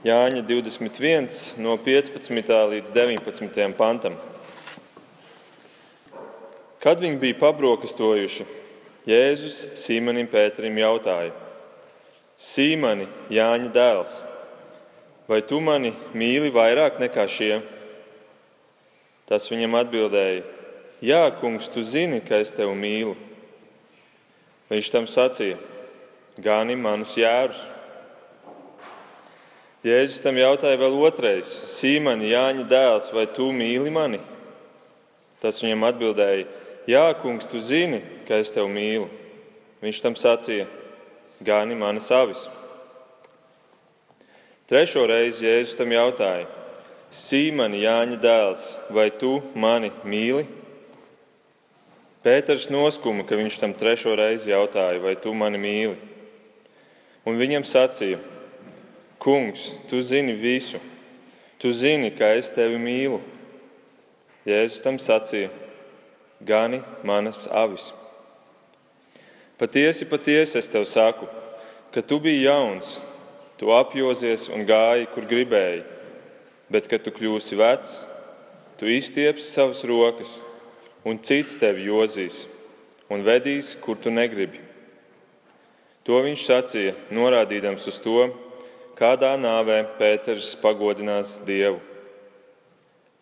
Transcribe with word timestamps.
Jāņa 0.00 0.40
21, 0.48 1.26
no 1.60 1.74
15. 1.76 2.52
līdz 2.72 2.92
19. 2.94 3.74
pantam. 3.76 4.14
Kad 6.80 7.02
viņi 7.04 7.18
bija 7.20 7.36
pabrokastojuši, 7.36 8.46
Jēzus 9.04 9.58
Sīmanim 9.76 10.24
Pēterim 10.32 10.78
jautāja: 10.80 11.34
Sīmani, 12.40 13.10
Jāņa 13.28 13.68
dēls, 13.74 14.14
vai 15.28 15.42
tu 15.44 15.58
mani 15.60 15.92
mīli 16.16 16.48
vairāk 16.48 16.96
nekā 17.02 17.26
šie? 17.28 17.58
Tas 19.28 19.50
viņam 19.52 19.76
atbildēja: 19.82 20.46
Jā, 21.04 21.26
kungs, 21.42 21.68
tu 21.68 21.84
zini, 21.84 22.22
ka 22.24 22.40
es 22.40 22.54
tevi 22.56 22.72
mīlu. 22.72 23.12
Viņš 24.72 24.90
tam 24.96 25.04
sacīja: 25.04 25.60
Gāni 26.40 26.80
manus 26.80 27.18
jērus. 27.20 27.60
Jēzus 29.80 30.20
tam 30.20 30.36
jautāja 30.36 30.76
vēl 30.76 30.98
otrais: 31.00 31.48
Sīmani, 31.72 32.28
Jāņa 32.34 32.66
dēls, 32.68 33.08
vai 33.16 33.24
tu 33.32 33.48
mīli 33.48 33.88
mani? 33.92 34.20
Tas 35.40 35.62
viņam 35.64 35.86
atbildēja: 35.88 36.44
Jā, 36.90 37.06
kungs, 37.22 37.48
tu 37.48 37.60
zini, 37.64 38.02
ka 38.28 38.42
es 38.42 38.52
tevi 38.52 38.68
mīlu. 38.74 39.06
Viņš 39.80 40.00
tam 40.04 40.16
sacīja: 40.20 40.66
Gāni 41.40 41.78
manas 41.80 42.10
avis. 42.12 42.42
Trešo 44.68 45.06
reizi 45.08 45.46
Jēzus 45.48 45.78
tam 45.78 45.94
jautāja: 45.96 46.44
Sīmani, 47.08 47.80
Jāņa 47.80 48.18
dēls, 48.20 48.66
vai 48.92 49.08
tu 49.08 49.38
mani 49.56 49.88
mīli? 50.04 50.44
Pēters 52.20 52.68
noskuma, 52.68 53.24
ka 53.24 53.38
viņš 53.40 53.56
tam 53.62 53.72
trešo 53.72 54.12
reizi 54.12 54.52
jautāja, 54.52 55.00
vai 55.00 55.14
tu 55.16 55.32
mani 55.32 55.56
mīli. 55.56 55.96
Un 57.24 57.40
viņam 57.40 57.64
sacīja: 57.64 58.20
Kungs, 59.20 59.70
tu 59.88 60.00
zini 60.02 60.32
visu, 60.32 60.80
tu 61.60 61.72
zini, 61.76 62.08
ka 62.16 62.32
es 62.38 62.48
tevi 62.50 62.78
mīlu. 62.80 63.20
Jēzus 64.48 64.80
tam 64.80 64.96
sacīja: 64.96 65.50
Gani 66.40 66.80
manas 67.04 67.44
avis. 67.52 67.90
Patiesi, 69.60 70.08
patiesi 70.08 70.56
es 70.56 70.70
tev 70.72 70.86
saku, 70.88 71.28
ka 71.92 72.00
tu 72.00 72.16
biji 72.16 72.46
jauns, 72.46 72.94
tu 73.60 73.68
apjozies 73.76 74.48
un 74.48 74.64
gāji, 74.64 75.10
kur 75.12 75.28
gribēji, 75.28 75.82
bet, 76.72 76.88
kad 76.88 77.04
tu 77.04 77.12
kļūsi 77.12 77.58
vecs, 77.60 77.98
tu 78.80 78.88
izstiepsi 78.88 79.44
savas 79.44 79.84
rokas, 79.84 80.38
un 81.04 81.20
cits 81.20 81.60
tevi 81.60 81.90
jozīs 81.90 82.46
un 83.10 83.24
vedīs, 83.26 83.74
kur 83.82 83.98
tu 83.98 84.12
negribi. 84.14 84.62
To 86.06 86.22
viņš 86.24 86.44
sacīja, 86.46 86.94
norādīdams 87.12 87.84
uz 87.90 87.98
to, 88.00 88.30
kādā 89.00 89.32
nāvē 89.40 89.78
Pēters 89.96 90.50
pagodinās 90.60 91.38
Dievu. 91.46 91.78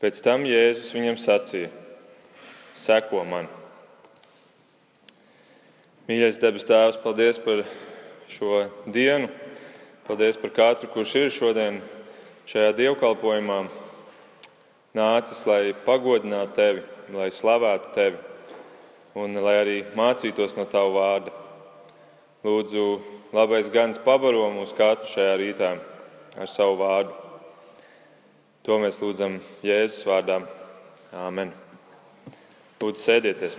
Pēc 0.03 0.19
tam 0.23 0.43
Jēzus 0.47 0.91
viņam 0.95 1.19
sacīja: 1.23 1.69
Seko 2.75 3.23
man! 3.27 3.47
Mīļais 6.09 6.41
debes 6.43 6.67
Tēvs, 6.67 6.99
paldies 7.03 7.39
par 7.43 7.63
šo 8.31 8.65
dienu! 8.91 9.31
Paldies 10.09 10.39
par 10.41 10.51
katru, 10.57 10.89
kurš 10.89 11.15
ir 11.21 11.31
šodien 11.31 11.83
šajā 12.49 12.73
dievkalpojumā 12.79 13.59
nācis, 14.97 15.43
lai 15.45 15.75
pagodinātu 15.85 16.57
tevi, 16.57 16.83
lai 17.13 17.29
slavētu 17.29 17.93
tevi 17.93 18.17
un 19.21 19.37
lai 19.45 19.55
arī 19.61 19.77
mācītos 19.99 20.57
no 20.57 20.65
tava 20.71 20.91
vārda. 20.95 21.35
Lūdzu, 22.47 22.87
labais 23.33 23.69
gans 23.71 23.99
pabaro 24.01 24.47
mūs 24.55 24.73
katru 24.77 25.09
šajā 25.11 25.35
rītā 25.41 25.73
ar 26.39 26.49
savu 26.49 26.79
vārdu. 26.81 27.17
To 28.65 28.79
mēs 28.81 29.01
lūdzam 29.01 29.39
Jēzus 29.65 30.07
vārdā. 30.09 30.43
Āmen. 31.17 31.53
Lūdzu, 32.79 33.01
sēdieties. 33.01 33.57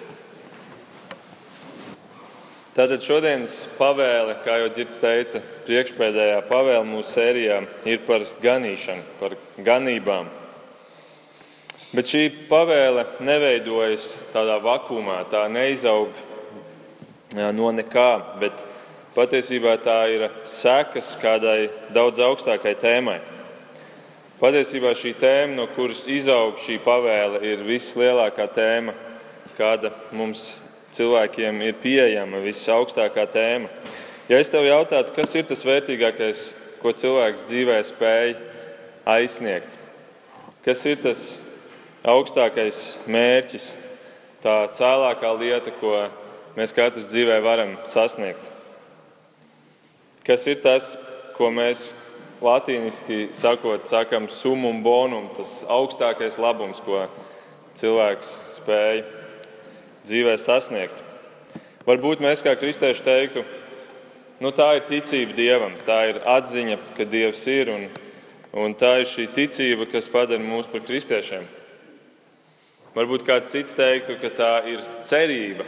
Tātad 2.78 3.02
šodienas 3.04 3.56
pavēle, 3.76 4.38
kā 4.46 4.60
jau 4.62 4.70
Girts 4.76 5.00
teica, 5.02 5.42
priekšpēdējā 5.66 6.44
pavēle 6.48 6.86
mūsu 6.88 7.18
sērijā 7.18 7.58
ir 7.90 8.04
par 8.08 8.24
ganīšanu, 8.40 9.04
par 9.20 9.36
ganībām. 9.66 10.30
Bet 11.90 12.12
šī 12.14 12.28
pavēle 12.48 13.08
neveidojas 13.26 14.06
tādā 14.32 14.60
vakumā, 14.62 15.24
tā 15.34 15.48
neizaug 15.52 16.14
no 17.34 17.72
nekā, 17.74 18.12
bet 18.40 18.62
Patiesībā 19.16 19.74
tā 19.82 20.00
ir 20.14 20.28
sekas 20.46 21.16
kādai 21.18 21.70
daudz 21.94 22.22
augstākai 22.22 22.76
tēmai. 22.78 23.18
Patiesībā 24.40 24.92
šī 24.96 25.16
tēma, 25.20 25.56
no 25.58 25.66
kuras 25.74 26.06
izaug 26.08 26.60
šī 26.62 26.78
pavēle, 26.84 27.42
ir 27.44 27.64
vislielākā 27.66 28.46
tēma, 28.54 28.94
kāda 29.58 29.90
mums 30.16 30.44
cilvēkiem 30.96 31.64
ir 31.66 31.80
pieejama, 31.82 32.40
visaugstākā 32.46 33.26
tēma. 33.34 33.72
Ja 34.30 34.38
es 34.38 34.52
tev 34.54 34.68
jautātu, 34.68 35.16
kas 35.18 35.34
ir 35.36 35.50
tas 35.50 35.66
vērtīgākais, 35.66 36.46
ko 36.80 36.94
cilvēks 36.94 37.44
dzīvē 37.50 37.80
spēj 37.90 38.36
aizsniegt, 39.10 39.74
kas 40.64 40.86
ir 40.86 41.02
tas 41.02 41.26
augstākais 42.06 42.84
mērķis, 43.10 43.72
tā 44.46 44.56
cēlākā 44.78 45.34
lieta, 45.42 45.74
ko 45.82 46.06
mēs 46.56 46.78
katrs 46.78 47.10
dzīvē 47.10 47.42
varam 47.44 47.76
sasniegt? 47.90 48.59
Kas 50.30 50.46
ir 50.46 50.60
tas, 50.62 50.92
ko 51.34 51.48
mēs 51.50 51.96
latīniski 52.46 53.32
sakot, 53.34 53.88
sakam, 53.90 54.28
summum 54.30 54.84
bonum, 54.86 55.26
tas 55.34 55.64
augstākais 55.66 56.38
labums, 56.38 56.82
ko 56.86 57.08
cilvēks 57.80 58.30
spēj 58.60 59.02
dzīvē 60.06 60.36
sasniegt. 60.38 61.00
Varbūt 61.88 62.22
mēs 62.22 62.44
kā 62.46 62.54
kristieši 62.60 63.06
teiktu, 63.08 63.44
nu, 64.44 64.52
tā 64.54 64.76
ir 64.78 64.86
ticība 64.92 65.34
Dievam, 65.34 65.74
tā 65.88 65.98
ir 66.12 66.20
atziņa, 66.30 66.78
ka 66.98 67.08
Dievs 67.10 67.42
ir, 67.50 67.72
un, 67.74 67.88
un 68.54 68.76
tā 68.78 69.00
ir 69.02 69.10
šī 69.10 69.26
ticība, 69.34 69.88
kas 69.90 70.12
padara 70.14 70.44
mūs 70.44 70.70
par 70.70 70.84
kristiešiem. 70.86 71.48
Varbūt 72.94 73.26
kāds 73.26 73.50
cits 73.56 73.74
teiktu, 73.78 74.20
ka 74.22 74.30
tā 74.38 74.54
ir 74.70 74.86
cerība, 75.10 75.66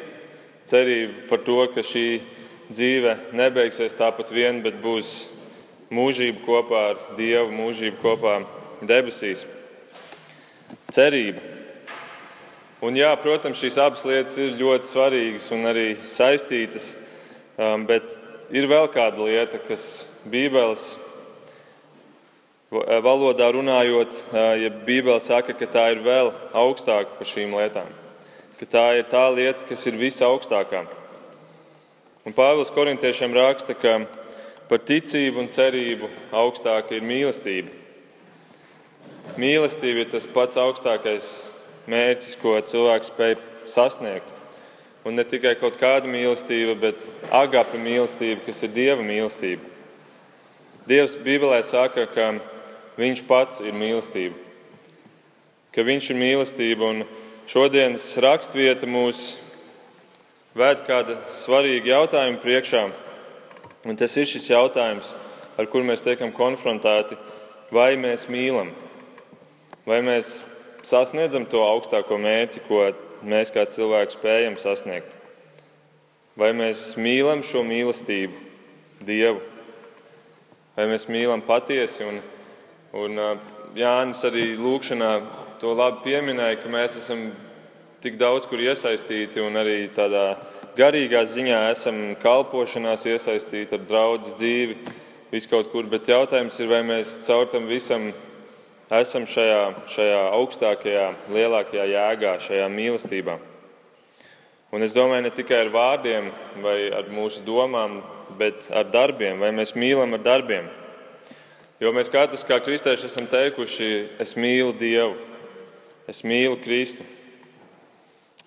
cerība 0.70 1.26
par 1.32 1.42
to, 1.50 1.58
ka 1.74 1.82
šī 1.86 2.06
ir 2.14 2.41
dzīve 2.74 3.18
nebeigsies 3.36 3.96
tāpat 3.98 4.32
vien, 4.34 4.62
bet 4.64 4.80
būs 4.82 5.30
mūžība 5.92 6.44
kopā 6.46 6.82
ar 6.94 7.02
Dievu, 7.18 7.52
mūžība 7.54 8.00
kopā 8.02 8.36
debesīs. 8.88 9.46
Cerība. 10.92 11.44
Un, 12.82 12.96
jā, 12.98 13.12
protams, 13.22 13.60
šīs 13.62 13.78
abas 13.78 14.04
lietas 14.10 14.40
ir 14.42 14.56
ļoti 14.58 14.90
svarīgas 14.90 15.52
un 15.54 15.70
arī 15.70 15.86
saistītas, 16.10 16.96
um, 17.60 17.84
bet 17.86 18.08
ir 18.50 18.66
vēl 18.72 18.90
kāda 18.90 19.22
lieta, 19.28 19.60
kas 19.68 20.08
Bībeles 20.32 20.96
valodā 22.72 23.52
runājot, 23.54 24.16
uh, 24.32 24.56
ja 24.58 24.72
Bībele 24.72 25.20
saka, 25.22 25.54
ka 25.54 25.68
tā 25.70 25.90
ir 25.94 26.02
vēl 26.06 26.32
augstāka 26.56 27.20
par 27.20 27.30
šīm 27.30 27.54
lietām, 27.60 27.92
ka 28.58 28.66
tā 28.66 28.88
ir 28.98 29.06
tā 29.12 29.28
lieta, 29.36 29.68
kas 29.68 29.86
ir 29.92 30.00
visaugstākā. 30.00 30.86
Un 32.22 32.36
Pāvils 32.38 32.70
korintiešiem 32.70 33.34
raksta, 33.34 33.74
ka 33.74 34.04
par 34.70 34.84
ticību 34.86 35.42
un 35.42 35.48
cerību 35.50 36.10
augstāka 36.38 36.94
ir 36.94 37.02
mīlestība. 37.02 37.74
Mīlestība 39.42 40.04
ir 40.04 40.12
tas 40.12 40.28
pats 40.30 40.60
augstākais 40.62 41.32
mērķis, 41.90 42.38
ko 42.38 42.54
cilvēks 42.62 43.10
spēj 43.10 43.36
sasniegt. 43.66 44.30
Un 45.02 45.18
ne 45.18 45.26
tikai 45.26 45.56
kaut 45.58 45.80
kāda 45.82 46.06
mīlestība, 46.06 46.78
bet 46.78 47.02
agape 47.34 47.82
mīlestība, 47.82 48.46
kas 48.46 48.62
ir 48.68 48.76
dieva 48.76 49.02
mīlestība. 49.02 49.66
Dievs 50.86 51.18
Bībelē 51.18 51.64
saka, 51.66 52.06
ka 52.06 52.36
viņš 53.02 53.26
pats 53.26 53.66
ir 53.66 53.74
mīlestība, 53.74 54.38
ka 55.74 55.82
viņš 55.90 56.14
ir 56.14 56.22
mīlestība. 56.22 56.94
Un 56.94 57.06
šodienas 57.50 58.12
rakstvieta 58.22 58.86
mūs 58.86 59.40
vēd 60.58 60.84
kāda 60.88 61.18
svarīga 61.32 61.94
jautājuma 61.96 62.42
priekšā. 62.44 62.84
Un 63.88 63.98
tas 63.98 64.16
ir 64.20 64.28
šis 64.30 64.50
jautājums, 64.52 65.14
ar 65.58 65.70
kuru 65.72 65.88
mēs 65.88 66.04
tiekam 66.06 66.34
konfrontēti. 66.36 67.18
Vai 67.72 67.96
mēs 67.96 68.28
mīlam, 68.28 68.74
vai 69.88 70.02
mēs 70.04 70.42
sasniedzam 70.84 71.46
to 71.48 71.62
augstāko 71.64 72.18
mērķi, 72.20 72.66
ko 72.68 72.90
mēs 73.24 73.54
kā 73.56 73.64
cilvēki 73.64 74.18
spējam 74.18 74.58
sasniegt? 74.60 75.16
Vai 76.36 76.52
mēs 76.56 76.98
mīlam 77.00 77.46
šo 77.48 77.64
mīlestību, 77.68 78.50
Dievu? 79.08 79.40
Vai 80.76 80.90
mēs 80.92 81.08
mīlam 81.12 81.44
patiesi? 81.48 82.04
Un, 82.08 82.20
un 82.98 83.24
Jānis 83.78 84.26
arī 84.28 84.52
lūkšanā 84.60 85.14
to 85.64 85.72
labi 85.78 86.04
pieminēja, 86.10 86.60
ka 86.60 86.72
mēs 86.72 87.00
esam 87.00 87.30
tik 88.02 88.18
daudz 88.18 88.48
kur 88.50 88.62
iesaistīti 88.62 89.44
un 89.46 89.60
arī 89.62 89.86
tādā 89.94 90.34
garīgā 90.74 91.22
ziņā 91.30 91.60
esam 91.70 92.00
kalpošanās 92.22 93.06
iesaistīti 93.06 93.78
ar 93.78 93.84
draugu 93.86 94.34
dzīvi, 94.40 94.78
vis 95.32 95.46
kaut 95.50 95.70
kur, 95.70 95.86
bet 95.90 96.10
jautājums 96.10 96.58
ir, 96.64 96.72
vai 96.72 96.82
mēs 96.88 97.20
caur 97.28 97.46
tam 97.52 97.70
visam 97.70 98.10
esam 98.92 99.28
šajā, 99.30 99.62
šajā 99.94 100.24
augstākajā, 100.40 101.06
lielākajā 101.32 101.86
jēgā, 101.94 102.34
šajā 102.44 102.66
mīlestībā. 102.74 103.38
Un 104.72 104.84
es 104.88 104.96
domāju, 104.96 105.28
ne 105.28 105.36
tikai 105.36 105.62
ar 105.66 105.72
vārdiem 105.72 106.34
vai 106.64 106.76
ar 106.96 107.08
mūsu 107.12 107.46
domām, 107.46 108.02
bet 108.40 108.66
ar 108.74 108.90
darbiem, 108.90 109.38
vai 109.40 109.54
mēs 109.56 109.76
mīlam 109.78 110.18
ar 110.18 110.26
darbiem. 110.26 110.68
Jo 111.82 111.94
mēs 111.94 112.10
katrs 112.12 112.46
kā 112.48 112.58
kristieši 112.64 113.10
esam 113.12 113.30
teikuši, 113.30 113.92
es 114.22 114.34
mīlu 114.40 114.74
Dievu, 114.80 115.18
es 116.10 116.26
mīlu 116.26 116.58
Kristu. 116.64 117.06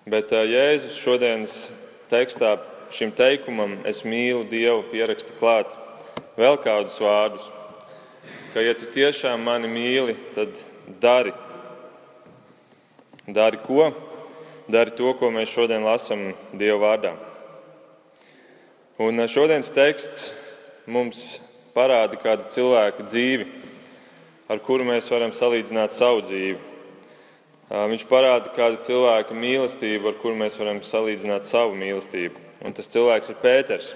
Bet 0.05 0.29
Jēzus 0.29 0.99
šodienas 1.01 1.53
tekstā 2.11 2.59
šim 2.93 3.09
teikumam, 3.17 3.79
es 3.89 4.03
mīlu 4.05 4.43
Dievu, 4.45 4.83
pieraksta 4.91 5.33
klāt 5.39 5.71
vēl 6.37 6.59
kādus 6.61 6.99
vārdus. 7.01 7.47
Ka, 8.53 8.61
ja 8.61 8.75
tu 8.77 8.85
tiešām 8.93 9.41
mani 9.41 9.65
mīli, 9.65 10.13
tad 10.35 10.53
dari. 11.01 11.33
Dari 13.25 13.57
ko? 13.65 13.87
Dari 14.69 14.93
to, 14.93 15.15
ko 15.17 15.31
mēs 15.33 15.49
šodien 15.49 15.81
lasām 15.81 16.27
Dieva 16.53 16.77
vārdā. 16.83 17.15
Un 19.01 19.25
šodienas 19.25 19.73
teksts 19.73 20.29
mums 20.85 21.25
parāda 21.73 22.21
kādu 22.21 22.45
cilvēku 22.53 23.09
dzīvi, 23.09 23.49
ar 24.53 24.61
kuru 24.61 24.85
mēs 24.85 25.09
varam 25.09 25.33
salīdzināt 25.33 25.97
savu 25.97 26.21
dzīvi. 26.29 26.74
Viņš 27.69 28.03
parāda 28.05 28.51
kādu 28.53 28.77
cilvēku 28.85 29.33
mīlestību, 29.33 30.11
ar 30.11 30.19
kuru 30.21 30.37
mēs 30.37 30.57
varam 30.61 30.83
salīdzināt 30.85 31.47
savu 31.47 31.73
mīlestību. 31.79 32.37
Un 32.65 32.75
tas 32.77 32.89
cilvēks 32.93 33.31
ir 33.33 33.39
Pēters. 33.41 33.95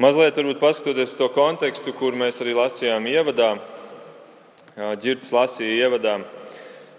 Mazliet 0.00 0.38
varbūt 0.40 0.62
paskatoties 0.62 1.12
to 1.18 1.28
kontekstu, 1.30 1.92
kur 1.94 2.16
mēs 2.18 2.40
arī 2.42 2.56
lasījām 2.56 3.04
ievadā, 3.06 3.52
Girts 5.02 5.28
lasīja 5.28 5.84
ievadā 5.84 6.14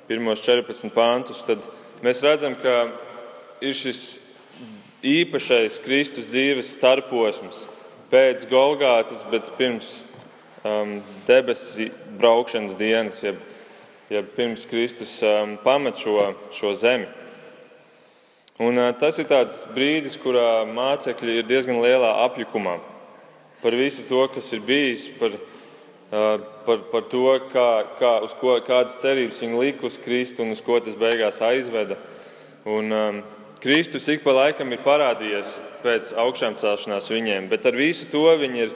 pirmos 0.05 0.43
14 0.45 0.93
pāntus, 0.93 1.41
tad 1.47 1.63
mēs 2.05 2.21
redzam, 2.21 2.53
ka 2.53 2.91
ir 3.65 3.73
šis 3.73 4.03
īpašais 5.03 5.79
Kristus 5.81 6.29
dzīves 6.29 6.69
starposms 6.77 7.65
pēc 8.13 8.45
Golgātas, 8.51 9.25
bet 9.31 9.49
pirms 9.57 10.03
um, 10.61 10.99
debesu 11.25 11.89
braukšanas 12.21 12.77
dienas, 12.77 13.23
jeb, 13.25 13.41
jeb 14.11 14.31
pirms 14.35 14.65
Kristus 14.67 15.15
um, 15.23 15.57
pamet 15.63 16.01
šo, 16.01 16.33
šo 16.51 16.73
zemi. 16.75 17.07
Un, 18.59 18.77
uh, 18.77 18.91
tas 18.99 19.19
ir 19.21 19.29
tāds 19.29 19.63
brīdis, 19.73 20.17
kurā 20.19 20.63
mācekļi 20.69 21.39
ir 21.39 21.47
diezgan 21.47 21.79
lielā 21.83 22.11
apjukumā 22.25 22.79
par 23.63 23.75
visu 23.79 24.03
to, 24.09 24.25
kas 24.27 24.51
ir 24.51 24.59
bijis, 24.67 25.05
par, 25.15 25.37
par, 26.11 26.81
par 26.91 27.05
to, 27.07 27.23
kā, 27.53 27.67
kā, 27.95 28.11
ko, 28.41 28.57
kādas 28.67 28.97
cerības 28.99 29.39
viņi 29.39 29.61
lika 29.61 29.87
uz 29.87 29.95
Kristu 30.03 30.43
un 30.43 30.51
uz 30.51 30.59
ko 30.61 30.81
tas 30.83 30.97
beigās 30.99 31.39
aizveda. 31.39 31.95
Un, 32.67 32.91
um, 32.91 33.21
Kristus 33.63 34.09
ik 34.11 34.25
pa 34.25 34.33
laikam 34.35 34.75
ir 34.75 34.81
parādījies 34.83 35.55
pēc 35.79 36.11
augšām 36.19 36.57
celšanās 36.59 37.07
viņiem, 37.07 37.47
bet 37.47 37.63
ar 37.63 37.77
visu 37.79 38.09
to 38.11 38.25
viņi 38.41 38.65
ir, 38.65 38.73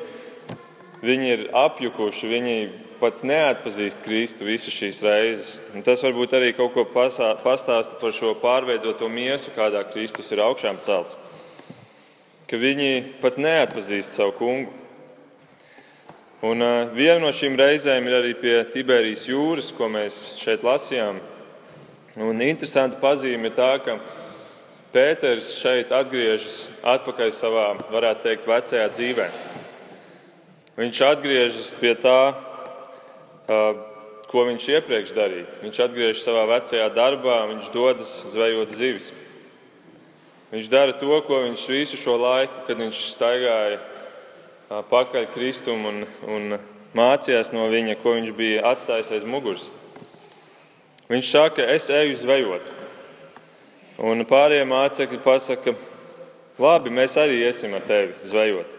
viņi 1.03 1.31
ir 1.33 1.43
apjukuši. 1.51 2.29
Viņi 2.31 2.55
pat 2.99 3.23
neatpazīst 3.27 4.03
Kristu 4.05 4.47
visas 4.47 4.73
šīs 4.73 5.01
reizes. 5.05 5.55
Un 5.75 5.85
tas 5.85 6.03
varbūt 6.05 6.35
arī 6.37 6.51
kaut 6.57 6.73
ko 6.75 6.85
pastāsta 6.93 7.97
par 8.01 8.15
šo 8.15 8.33
pārveidoto 8.41 9.09
miesu, 9.09 9.53
kādā 9.55 9.85
Kristus 9.91 10.31
ir 10.33 10.43
augšām 10.45 10.81
celts 10.85 11.17
ka 12.47 12.55
viņi 12.55 13.19
pat 13.19 13.35
neatpazīst 13.43 14.15
savu 14.15 14.31
kungu. 14.39 14.71
Un 16.47 16.61
uh, 16.63 16.91
viena 16.95 17.19
no 17.19 17.31
šīm 17.33 17.57
reizēm 17.59 18.05
ir 18.07 18.15
arī 18.19 18.35
pie 18.39 18.55
Tiberijas 18.71 19.25
jūras, 19.27 19.73
ko 19.75 19.89
mēs 19.91 20.37
šeit 20.39 20.63
lasījām. 20.63 21.19
Un 22.23 22.39
interesanti 22.45 23.01
pazīme 23.01 23.49
ir 23.49 23.57
tā, 23.57 23.71
ka 23.83 23.97
Pēters 24.93 25.49
šeit 25.59 25.91
atgriežas 25.93 26.69
atpakaļ 26.87 27.33
savā, 27.35 27.65
varētu 27.91 28.23
teikt, 28.29 28.47
vecajā 28.47 28.85
dzīvē. 28.93 29.25
Viņš 30.77 31.01
atgriežas 31.09 31.73
pie 31.81 31.91
tā, 31.99 32.21
ko 33.47 34.43
viņš 34.49 34.67
iepriekš 34.75 35.13
darīja. 35.15 35.47
Viņš 35.63 35.81
atgriežas 35.85 36.25
savā 36.25 36.43
vecajā 36.49 36.87
darbā, 36.95 37.39
viņš 37.53 37.71
dodas 37.73 38.13
zvejot 38.33 38.73
zivis. 38.75 39.11
Viņš 40.51 40.69
dara 40.71 40.95
to, 40.95 41.11
ko 41.27 41.41
viņš 41.43 41.65
visu 41.71 41.99
šo 41.99 42.15
laiku, 42.19 42.65
kad 42.67 42.79
viņš 42.79 43.03
staigāja 43.11 43.79
pakaļ 44.91 45.29
Kristum 45.33 45.83
un, 45.87 46.01
un 46.27 46.57
mācījās 46.95 47.51
no 47.55 47.67
viņa, 47.71 47.97
ko 48.01 48.15
viņš 48.17 48.33
bija 48.35 48.63
atstājis 48.71 49.11
aiz 49.15 49.27
muguras. 49.27 49.69
Viņš 51.07 51.31
saka, 51.31 51.63
es 51.71 51.87
eju 51.91 52.15
zvejot. 52.19 52.71
Un 54.03 54.21
pārējie 54.27 54.65
mācekļi 54.67 55.19
pasaka, 55.23 55.73
labi, 56.59 56.91
mēs 56.93 57.15
arī 57.19 57.39
iesim 57.47 57.73
ar 57.77 57.85
tevi 57.87 58.13
zvejot. 58.27 58.75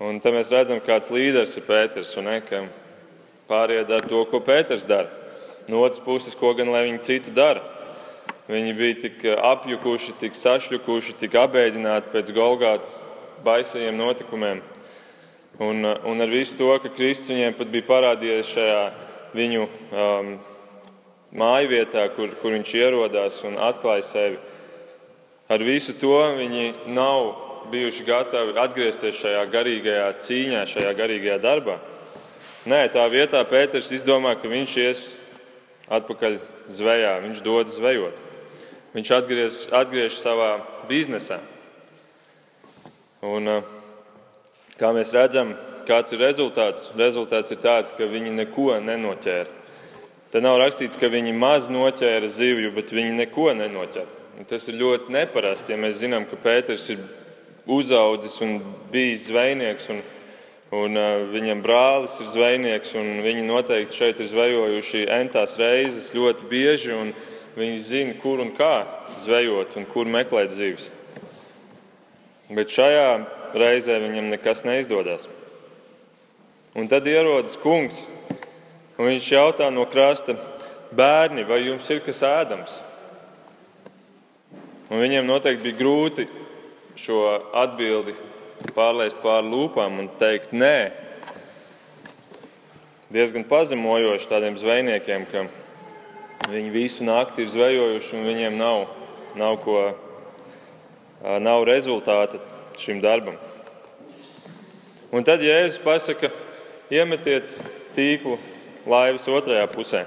Un 0.00 0.20
tad 0.24 0.36
mēs 0.36 0.52
redzam, 0.52 0.80
kāds 0.84 1.12
līderis 1.12 1.56
ir 1.56 1.64
Pēters 1.66 2.12
un 2.20 2.28
ne, 2.28 2.38
ka 2.44 2.62
pārējie 3.50 3.88
dara 3.90 4.08
to, 4.08 4.22
ko 4.30 4.40
Pēters 4.46 4.86
dara. 4.86 5.10
No 5.68 5.82
otras 5.84 6.00
puses, 6.02 6.34
ko 6.38 6.54
gan 6.56 6.70
lai 6.72 6.86
viņi 6.86 7.04
citu 7.06 7.34
dara. 7.34 7.62
Viņi 8.50 8.72
bija 8.74 8.98
tik 9.04 9.24
apjukuši, 9.36 10.16
tik 10.18 10.34
sašļukuši, 10.34 11.18
tik 11.20 11.36
apbēdināti 11.38 12.10
pēc 12.14 12.32
Golgātas 12.34 13.02
baisajiem 13.44 13.98
notikumiem. 13.98 14.62
Un, 15.60 15.84
un 15.84 16.24
ar 16.24 16.32
visu 16.32 16.56
to, 16.58 16.70
ka 16.82 16.90
Kristus 16.96 17.30
viņiem 17.34 17.54
pat 17.58 17.70
bija 17.70 17.86
parādījies 17.90 18.54
šajā 18.54 18.80
viņu 19.36 19.66
um, 19.68 20.32
māju 21.36 21.70
vietā, 21.70 22.06
kur, 22.16 22.32
kur 22.40 22.56
viņš 22.56 22.72
ierodās 22.80 23.42
un 23.46 23.58
atklāja 23.60 24.06
sevi. 24.08 24.40
Ar 25.50 25.62
visu 25.66 25.94
to 26.00 26.16
viņi 26.38 26.72
nav 26.94 27.28
bijuši 27.70 28.06
gatavi 28.06 28.56
atgriezties 28.58 29.18
šajā 29.20 29.44
garīgajā 29.52 30.08
cīņā, 30.26 30.66
šajā 30.70 30.94
garīgajā 30.98 31.38
darbā. 31.42 31.78
Nē, 32.68 32.90
tā 32.92 33.06
vietā 33.08 33.40
Pēters 33.48 33.88
izdomā, 33.96 34.34
ka 34.36 34.48
viņš 34.50 34.72
ies 34.82 35.04
atpakaļ 35.88 36.34
zvejā, 36.68 37.14
viņš 37.24 37.40
dodas 37.40 37.78
zvejot. 37.78 38.18
Viņš 38.92 39.12
atgriež, 39.16 39.60
atgriež 39.72 40.18
savā 40.20 40.50
biznesā. 40.90 41.38
Un, 43.24 43.48
eh, 43.48 43.62
kā 44.76 44.92
mēs 44.92 45.14
redzam, 45.16 45.54
kāds 45.88 46.12
ir 46.12 46.20
rezultāts? 46.20 46.92
Rezultāts 46.92 47.50
ir 47.50 47.56
tāds, 47.64 47.96
ka 47.96 48.04
viņi 48.04 48.34
neko 48.34 48.76
nenoķēra. 48.76 49.48
Te 50.30 50.40
nav 50.40 50.58
rakstīts, 50.58 51.00
ka 51.00 51.08
viņi 51.08 51.32
maz 51.32 51.68
noķēra 51.68 52.28
zivju, 52.28 52.74
bet 52.74 52.92
viņi 52.92 53.16
neko 53.24 53.54
nenoķēra. 53.56 54.46
Tas 54.48 54.68
ir 54.68 54.74
ļoti 54.74 55.08
neparasti, 55.08 55.72
ja 55.72 55.76
mēs 55.76 56.00
zinām, 56.04 56.28
ka 56.28 56.36
Pēters 56.36 56.90
ir 56.90 56.98
uzaudzis 57.66 58.40
un 58.42 58.60
bijis 58.92 59.28
zvejnieks. 59.28 59.90
Un, 59.90 60.02
Un, 60.70 60.94
uh, 60.94 61.24
viņam 61.32 61.64
brālis 61.64 62.12
ir 62.22 62.28
zvejnieks, 62.30 62.92
un 62.94 63.24
viņi 63.24 63.42
noteikti 63.48 63.96
šeit 63.96 64.20
ir 64.22 64.28
zvejojuši 64.30 65.08
entās 65.10 65.56
reizes 65.58 66.12
ļoti 66.14 66.46
bieži. 66.50 66.98
Viņi 67.58 67.78
zina, 67.82 68.14
kur 68.22 68.38
un 68.38 68.52
kā 68.54 68.86
zvejot 69.18 69.74
un 69.76 69.88
kur 69.90 70.06
meklēt 70.06 70.54
zivis. 70.54 70.86
Bet 72.46 72.70
šajā 72.70 73.08
reizē 73.58 73.98
viņam 73.98 74.30
nekas 74.30 74.62
neizdodas. 74.62 75.26
Un 76.78 76.86
tad 76.86 77.08
ierodas 77.10 77.58
kungs, 77.58 78.04
un 78.94 79.10
viņš 79.10 79.32
jautā 79.34 79.66
no 79.74 79.88
krasta, 79.90 80.36
bērni, 80.94 81.42
vai 81.46 81.64
jums 81.64 81.90
ir 81.90 81.98
kas 82.06 82.22
ēdams? 82.26 82.78
Un 84.90 85.02
viņiem 85.02 85.26
noteikti 85.26 85.66
bija 85.66 85.80
grūti 85.82 86.26
šo 86.98 87.24
atbildi 87.58 88.14
pārliest 88.76 89.20
pāri 89.22 89.50
lūpām 89.50 90.02
un 90.02 90.10
teikt 90.20 90.52
nē. 90.52 90.90
Diezgan 93.10 93.42
pazemojoši 93.48 94.28
tādiem 94.30 94.58
zvejniekiem, 94.60 95.24
ka 95.32 95.48
Viņi 96.48 96.70
visu 96.72 97.04
nakti 97.04 97.44
ir 97.44 97.50
zvejojuši, 97.52 98.14
un 98.16 98.24
viņiem 98.26 98.56
nav, 98.58 98.86
nav, 99.38 99.58
ko, 99.62 99.82
nav 101.20 101.66
rezultāta 101.68 102.40
šim 102.80 103.02
darbam. 103.04 103.36
Un 105.14 105.26
tad 105.26 105.44
Jēzus 105.44 105.78
pasaka, 105.84 106.30
iemetiet 106.90 107.52
tīklu 107.94 108.38
laivas 108.88 109.28
otrajā 109.30 109.68
pusē. 109.70 110.06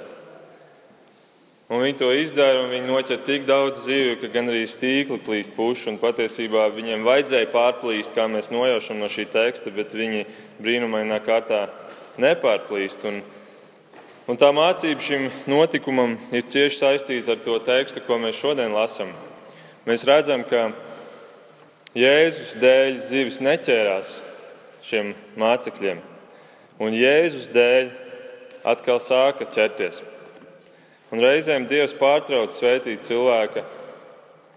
Un 1.74 1.82
viņi 1.82 1.96
to 1.98 2.12
izdara, 2.14 2.62
un 2.62 2.70
viņi 2.70 2.86
noķer 2.86 3.22
tik 3.26 3.48
daudz 3.50 3.88
zivju, 3.88 4.20
ka 4.22 4.30
gan 4.30 4.52
arī 4.52 4.68
stīkli 4.70 5.18
plīst 5.26 5.56
puši. 5.56 5.96
Patiesībā 5.98 6.68
viņiem 6.76 7.06
vajadzēja 7.08 7.50
pārplīst, 7.50 8.14
kā 8.14 8.28
mēs 8.30 8.52
nojaušam 8.54 9.00
no 9.02 9.10
šī 9.10 9.26
teksta, 9.34 9.74
bet 9.74 9.96
viņi 9.98 10.28
brīnumainā 10.62 11.18
kārtā 11.26 11.66
nepārplīst. 12.22 13.08
Un, 13.10 13.24
Un 14.24 14.38
tā 14.40 14.54
mācība 14.56 15.04
šim 15.04 15.26
notikumam 15.52 16.14
ir 16.32 16.46
cieši 16.48 16.78
saistīta 16.78 17.34
ar 17.36 17.42
to 17.44 17.58
tekstu, 17.60 18.00
ko 18.08 18.16
mēs 18.24 18.38
šodien 18.40 18.72
lasām. 18.72 19.10
Mēs 19.84 20.06
redzam, 20.08 20.46
ka 20.48 20.70
Jēzus 21.92 22.54
dēļ 22.62 23.02
zivis 23.04 23.42
neķērās 23.44 24.14
šiem 24.88 25.12
mācekļiem, 25.36 26.00
un 26.80 26.96
Jēzus 26.96 27.52
dēļ 27.52 27.92
atkal 28.64 29.04
sāka 29.04 29.44
ķerties. 29.52 30.00
Un 31.14 31.22
reizēm 31.22 31.68
Dievs 31.70 31.92
pārtrauc 31.94 32.56
svētīt 32.56 33.04
cilvēka 33.06 33.62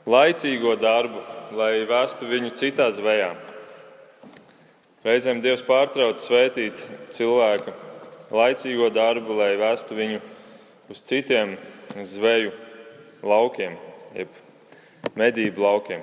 laicīgo 0.08 0.72
darbu, 0.80 1.20
lai 1.52 1.82
vestu 1.84 2.24
viņu 2.30 2.54
citā 2.56 2.86
zvejā. 2.96 3.34
Reizēm 5.04 5.42
Dievs 5.44 5.60
pārtrauc 5.66 6.22
svētīt 6.22 6.80
cilvēka 7.12 7.74
laicīgo 8.32 8.88
darbu, 8.88 9.36
lai 9.36 9.50
vestu 9.60 9.98
viņu 9.98 10.22
uz 10.88 11.04
citiem 11.04 11.58
zveju 12.00 12.54
laukiem, 13.20 13.76
jeb 14.16 15.12
medību 15.12 15.60
laukiem. 15.60 16.00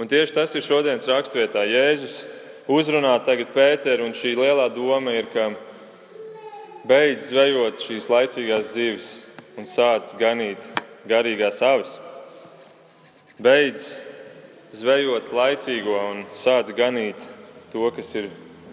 Un 0.00 0.08
tieši 0.08 0.38
tas 0.40 0.56
ir 0.56 0.64
šodienas 0.64 1.12
raksturvietā. 1.12 1.68
Jēzus 1.68 2.22
uzrunā 2.64 3.12
tagad 3.28 3.52
Pēteru, 3.52 4.08
un 4.08 4.16
šī 4.16 4.38
lielā 4.40 4.70
doma 4.72 5.12
ir, 5.20 5.28
ka 5.36 5.50
beidz 6.86 7.30
zvejot 7.32 7.82
šīs 7.82 8.06
laicīgās 8.10 8.74
zivis 8.74 9.08
un 9.58 9.66
sāc 9.66 10.12
ganīt 10.20 10.62
garīgās 11.08 11.58
avis. 11.66 11.96
Beidz 13.42 13.96
zvejot 14.76 15.32
laicīgo 15.34 15.96
un 16.12 16.22
sāc 16.38 16.70
ganīt 16.76 17.18
to, 17.72 17.88
kas 17.96 18.12
ir 18.18 18.30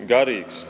garīgs. 0.10 0.64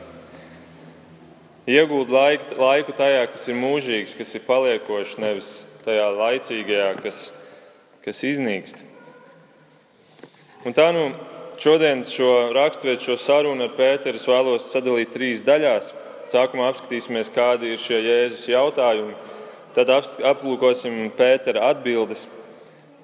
Iegūt 1.67 2.09
laiku, 2.11 2.57
laiku 2.59 2.95
tajā, 2.95 3.27
kas 3.31 3.45
ir 3.47 3.59
mūžīgs, 3.59 4.15
kas 4.19 4.33
ir 4.35 4.43
paliekošs, 4.47 5.19
nevis 5.23 5.51
tajā 5.85 6.09
laicīgajā, 6.15 6.89
kas, 7.03 7.21
kas 8.03 8.23
iznīkst. 8.27 8.83
Un 10.67 10.75
tā 10.75 10.89
nu 10.95 11.09
šodienas 11.59 12.11
šo 12.11 12.51
raksturvietu, 12.55 13.11
šo 13.11 13.19
sarunu 13.19 13.67
ar 13.67 13.75
Pēteru 13.77 14.19
vēlos 14.31 14.71
sadalīt 14.71 15.11
trīs 15.15 15.43
daļās. 15.47 15.93
Sākumā 16.33 16.71
apskatīsimies, 16.71 17.29
kādi 17.29 17.75
ir 17.75 17.77
šie 17.77 17.99
Jēzus 18.01 18.47
jautājumi, 18.49 19.13
tad 19.75 19.91
aplūkosim 19.93 21.11
Pētera 21.13 21.67
atbildes, 21.69 22.23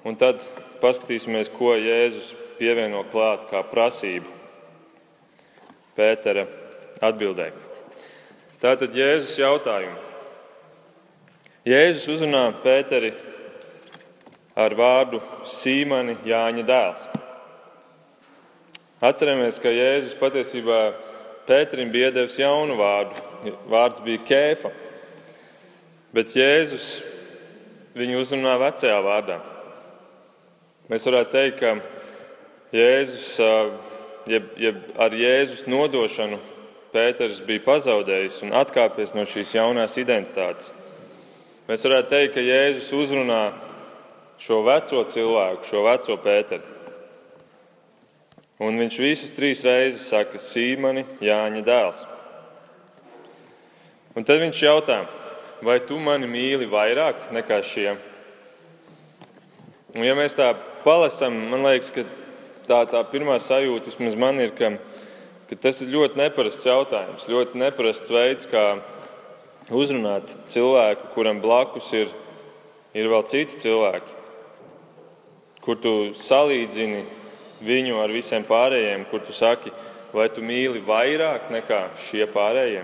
un 0.02 0.16
tad 0.18 0.42
paskatīsimies, 0.82 1.52
ko 1.54 1.76
Jēzus 1.78 2.32
pievieno 2.58 3.04
klāt 3.12 3.44
kā 3.52 3.60
prasību 3.70 4.26
Pētera 5.94 6.48
atbildēji. 7.06 7.54
Tātad 8.58 8.98
Jēzus 8.98 9.36
jautājumi. 9.38 9.94
Jēzus 11.70 12.08
uzrunā 12.16 12.48
Pēteri 12.64 13.12
ar 14.58 14.74
vārdu 14.74 15.20
Sīmani 15.46 16.16
Jāņa 16.26 16.66
dēls. 16.66 17.06
Atceramies, 19.06 19.62
ka 19.62 19.70
Jēzus 19.70 20.18
patiesībā 20.18 20.80
Pēterim 21.50 21.90
bija 21.90 22.12
devis 22.14 22.38
jaunu 22.38 22.76
vārdu. 22.78 23.16
Vārds 23.70 24.02
bija 24.04 24.22
Kēfa. 24.22 24.70
Bet 26.14 26.30
Jēzus 26.38 27.00
viņu 27.98 28.20
uzrunā 28.22 28.54
vecajā 28.60 29.00
vārdā. 29.02 29.40
Mēs 30.90 31.06
varētu 31.06 31.34
teikt, 31.34 31.58
ka 31.58 31.74
Jēzus, 32.74 33.26
jeb, 34.30 34.48
jeb 34.62 34.80
ar 34.98 35.14
Jēzus 35.14 35.66
nodošanu 35.70 36.38
Pēters 36.90 37.42
bija 37.46 37.62
pazaudējis 37.66 38.40
un 38.46 38.54
atkāpies 38.58 39.14
no 39.14 39.22
šīs 39.26 39.54
jaunās 39.54 39.94
identitātes. 40.02 40.72
Mēs 41.66 41.86
varētu 41.86 42.10
teikt, 42.10 42.34
ka 42.34 42.42
Jēzus 42.42 42.90
uzrunā 42.98 43.42
šo 44.42 44.62
veco 44.66 45.02
cilvēku, 45.06 45.66
šo 45.70 45.82
veco 45.86 46.16
Pēteru. 46.22 46.79
Un 48.60 48.76
viņš 48.76 48.96
visas 49.00 49.30
trīs 49.32 49.62
reizes 49.64 50.04
saka, 50.10 50.36
Sīmani, 50.36 51.06
Jāņa 51.24 51.62
dēls. 51.64 52.02
Un 54.12 54.26
tad 54.28 54.42
viņš 54.42 54.58
jautā, 54.66 54.98
vai 55.64 55.78
tu 55.88 55.96
mani 55.96 56.28
mīli 56.28 56.66
vairāk 56.68 57.30
nekā 57.32 57.60
šie? 57.64 57.94
Un 59.94 60.04
ja 60.04 60.12
mēs 60.18 60.36
tā 60.36 60.50
palasām, 60.84 61.38
man 61.48 61.64
liekas, 61.64 61.88
ka 61.94 62.04
tā, 62.68 62.82
tā 62.90 63.00
pirmā 63.08 63.38
sajūta 63.40 63.88
vismaz 63.88 64.18
man 64.20 64.42
ir, 64.44 64.52
ka, 64.58 64.74
ka 65.48 65.58
tas 65.68 65.80
ir 65.80 65.94
ļoti 65.94 66.20
neparasts 66.20 66.68
jautājums, 66.68 67.24
ļoti 67.32 67.62
neparasts 67.62 68.12
veids, 68.12 68.50
kā 68.50 68.64
uzrunāt 69.72 70.34
cilvēku, 70.52 71.08
kuram 71.14 71.40
blakus 71.40 71.88
ir, 71.96 72.12
ir 72.92 73.08
vēl 73.08 73.24
citi 73.30 73.56
cilvēki, 73.64 74.18
kur 75.64 75.80
tu 75.80 75.94
salīdzini 76.18 77.06
viņu 77.64 78.00
ar 78.02 78.12
visiem 78.12 78.44
pārējiem, 78.46 79.04
kur 79.10 79.22
tu 79.24 79.34
saki, 79.36 79.72
vai 80.14 80.28
tu 80.32 80.42
mīli 80.44 80.82
vairāk 80.84 81.50
nekā 81.52 81.82
šie 82.08 82.26
pārējie? 82.30 82.82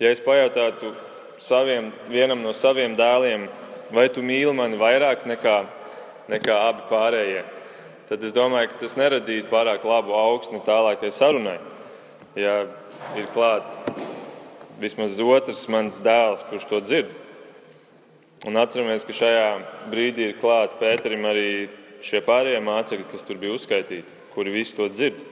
Ja 0.00 0.12
es 0.12 0.20
pajautātu 0.20 0.92
saviem, 1.40 1.90
vienam 2.12 2.42
no 2.44 2.52
saviem 2.56 2.96
dēliem, 2.98 3.46
vai 3.92 4.08
tu 4.12 4.24
mīli 4.24 4.52
mani 4.56 4.78
vairāk 4.80 5.26
nekā, 5.28 5.58
nekā 6.32 6.56
abi 6.70 6.88
pārējie, 6.90 7.44
tad 8.08 8.24
es 8.24 8.34
domāju, 8.36 8.72
ka 8.72 8.82
tas 8.82 8.96
neradītu 8.98 9.50
pārāk 9.52 9.86
labu 9.86 10.14
augsni 10.16 10.60
tālākai 10.66 11.12
sarunai. 11.14 11.58
Ja 12.36 12.66
ir 13.16 13.28
klāts 13.32 13.80
vismaz 14.80 15.16
otrs 15.22 15.64
mans 15.72 16.02
dēls, 16.04 16.44
kurš 16.50 16.68
to 16.68 16.80
dzird. 16.84 17.14
Un 18.46 18.58
atceramies, 18.60 19.06
ka 19.06 19.16
šajā 19.16 19.46
brīdī 19.90 20.30
ir 20.30 20.36
klāta 20.40 20.76
Pēterim 20.78 21.24
arī 21.26 21.48
šie 22.04 22.20
pārējie 22.24 22.60
mācekļi, 22.64 23.08
kas 23.12 23.24
tur 23.26 23.38
bija 23.40 23.56
uzskaitīti, 23.56 24.14
kuri 24.34 24.54
visu 24.54 24.76
to 24.78 24.88
dzird. 24.92 25.22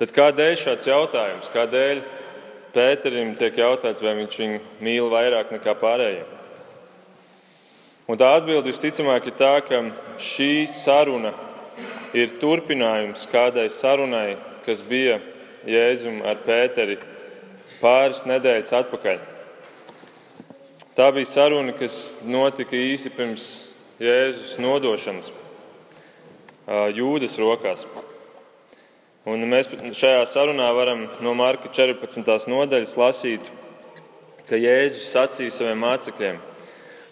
Tad 0.00 0.12
kādēļ 0.16 0.54
šāds 0.56 0.88
jautājums? 0.88 1.52
Kādēļ 1.54 2.02
Pēterim 2.70 3.32
tiek 3.34 3.56
jautāts, 3.58 4.02
vai 4.04 4.12
viņš 4.20 4.36
viņu 4.38 4.58
mīl 4.86 5.08
vairāk 5.10 5.50
nekā 5.50 5.74
pārējie? 5.80 6.22
Un 8.10 8.18
tā 8.18 8.28
atbilde 8.38 8.70
visticamāk 8.70 9.26
ir 9.26 9.34
tā, 9.38 9.56
ka 9.66 9.80
šī 10.22 10.68
saruna 10.70 11.32
ir 12.14 12.32
turpinājums 12.38 13.26
kādai 13.30 13.68
sarunai, 13.70 14.38
kas 14.66 14.82
bija 14.86 15.18
Jēzum 15.66 16.22
ar 16.26 16.40
Pēteri 16.46 16.96
pāris 17.82 18.22
nedēļas 18.28 18.72
atpakaļ. 18.80 19.20
Tā 20.96 21.10
bija 21.14 21.28
saruna, 21.30 21.74
kas 21.76 22.18
notika 22.26 22.78
īsi 22.78 23.12
pirms 23.14 23.50
Jēzus 24.00 24.56
nodošanas. 24.62 25.30
Jūdas 26.70 27.32
rokās. 27.40 27.82
Un 29.26 29.42
mēs 29.50 29.66
šajā 29.98 30.20
sarunā 30.30 30.68
varam 30.70 31.08
no 31.20 31.32
Marka 31.34 31.66
14. 31.66 32.46
nodaļas 32.46 32.94
lasīt, 32.94 33.48
ka 34.46 34.54
Jēzus 34.54 35.08
sacīja 35.10 35.50
saviem 35.50 35.82
mācekļiem: 35.82 36.38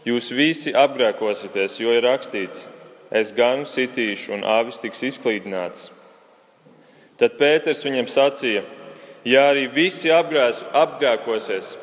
Jūs 0.07 0.31
visi 0.31 0.71
apgrēkosieties, 0.79 1.81
jo 1.83 1.91
ir 1.91 2.07
rakstīts, 2.07 2.69
es 3.11 3.35
ganu 3.35 3.67
sitīšu 3.67 4.37
un 4.39 4.47
avis 4.47 4.79
tiks 4.79 5.03
izklīdinātas. 5.11 5.91
Tad 7.19 7.35
Pēters 7.35 7.83
viņam 7.83 8.07
sacīja: 8.07 8.63
Ja 9.27 9.49
arī 9.51 9.67
visi 9.67 10.15
apgrēs, 10.15 10.63
apgrēkosies, 10.71 11.75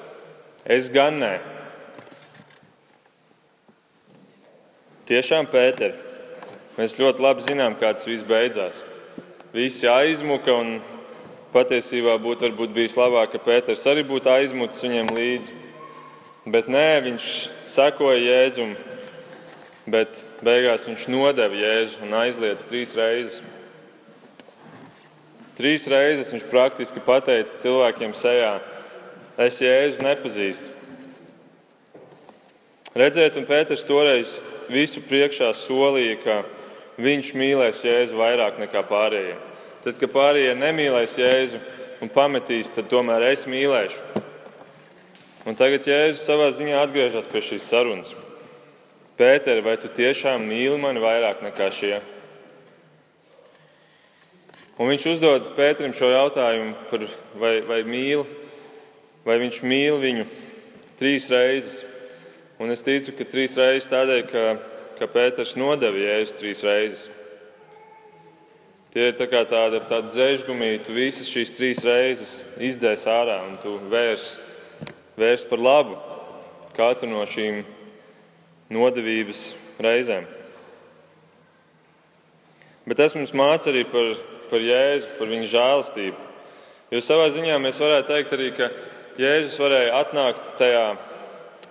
es 0.64 0.88
gan 0.96 1.20
nē. 1.20 1.36
Tiešām 5.12 5.52
Pēters. 5.52 6.15
Mēs 6.76 6.98
ļoti 7.00 7.24
labi 7.24 7.46
zinām, 7.46 7.78
kā 7.80 7.94
tas 7.96 8.04
viss 8.04 8.26
beidzās. 8.28 8.82
Visi 9.56 9.88
aizmuka 9.88 10.52
un 10.52 10.74
patiesībā 11.54 12.18
būtu 12.20 12.50
bijis 12.76 12.98
labāk, 13.00 13.32
ka 13.32 13.40
Pēters 13.40 13.86
arī 13.88 14.02
būtu 14.04 14.28
aizmucis 14.28 14.84
viņiem 14.84 15.12
līdzi. 15.16 15.54
Bet 16.52 16.68
nē, 16.68 17.00
viņš 17.06 17.28
sekoja 17.72 18.20
Jēzum, 18.20 18.74
bet 19.88 20.20
beigās 20.44 20.84
viņš 20.90 21.06
nodeva 21.14 21.56
Jēzu 21.56 22.04
un 22.04 22.18
aizliedz 22.20 22.68
trīs 22.68 22.92
reizes. 23.00 23.40
Trīs 25.56 25.88
reizes 25.88 26.34
viņš 26.36 26.44
praktiski 26.52 27.00
pateica 27.00 27.56
cilvēkiem 27.64 28.12
sejā: 28.20 28.58
Es 29.40 29.62
Jēzu 29.64 30.04
nepazīstu. 30.04 30.76
Redzēt, 32.96 33.40
un 33.40 33.48
Pēters 33.48 33.88
toreiz 33.88 34.38
visu 34.68 35.00
priekšā 35.08 35.50
solīja, 35.56 36.20
ka 36.20 36.38
viņš 37.02 37.32
mīlēs 37.38 37.84
Jēzu 37.86 38.20
vairāk 38.20 38.60
nekā 38.62 38.84
pārējie. 38.88 39.36
Tad, 39.86 39.98
kad 40.02 40.14
pārējie 40.14 40.56
nemīlēs 40.58 41.18
Jēzu 41.20 41.60
un 42.02 42.12
pametīs, 42.12 42.72
tad 42.74 42.90
tomēr 42.92 43.28
es 43.32 43.46
mīlēšu. 43.50 44.24
Un 45.46 45.58
tagad 45.58 45.86
Jēzus 45.86 46.26
savā 46.26 46.50
ziņā 46.56 46.80
atgriežas 46.82 47.28
pie 47.30 47.44
šīs 47.46 47.68
sarunas. 47.70 48.16
Pēter, 49.16 49.62
vai 49.64 49.78
tu 49.80 49.88
tiešām 49.94 50.44
mīli 50.44 50.80
mani 50.82 51.04
vairāk 51.04 51.44
nekā 51.46 51.70
šie? 51.72 52.00
Un 54.76 54.90
viņš 54.92 55.06
uzdod 55.14 55.54
Pēterim 55.56 55.94
šo 55.96 56.10
jautājumu, 56.12 56.74
par, 56.90 57.06
vai, 57.40 57.54
vai, 57.64 57.78
mīl, 57.88 58.26
vai 59.24 59.38
viņš 59.40 59.62
mīl 59.64 60.02
viņu 60.02 60.26
trīs 61.00 61.30
reizes. 61.32 61.84
Un 62.60 62.72
es 62.74 62.84
ticu, 62.84 63.14
ka 63.16 63.28
trīs 63.30 63.56
reizes 63.60 63.88
tādēļ, 63.92 64.26
ka 64.32 64.44
ka 65.00 65.08
Pēters 65.12 65.56
nodeva 65.60 66.00
Jēzu 66.00 66.38
trīs 66.40 66.64
reizes. 66.66 67.06
Tie 68.96 69.10
ir 69.10 69.18
tā 69.20 69.28
kā 69.28 69.42
tāda, 69.44 69.82
tāda 69.84 70.08
dzēžgumija, 70.08 70.86
tu 70.86 70.94
visas 70.96 71.28
šīs 71.28 71.52
trīs 71.52 71.82
reizes 71.84 72.36
izdzēs 72.64 73.04
ārā 73.12 73.42
un 73.44 73.58
tu 73.60 73.74
vērs, 73.92 74.38
vērs 75.20 75.44
par 75.50 75.60
labu 75.60 75.98
katru 76.78 77.10
no 77.12 77.26
šīm 77.28 77.66
nodevības 78.72 79.50
reizēm. 79.84 80.24
Bet 82.86 83.02
tas 83.02 83.18
mums 83.18 83.34
māca 83.36 83.72
arī 83.72 83.84
par, 83.90 84.14
par 84.48 84.64
Jēzu, 84.64 85.12
par 85.20 85.32
viņa 85.34 85.52
žēlastību. 85.58 86.32
Jo 86.94 87.02
savā 87.02 87.28
ziņā 87.34 87.58
mēs 87.60 87.82
varētu 87.82 88.12
teikt 88.14 88.36
arī, 88.38 88.52
ka 88.56 88.70
Jēzus 89.20 89.60
varēja 89.60 90.00
atnākt 90.00 90.52
tajā 90.60 90.86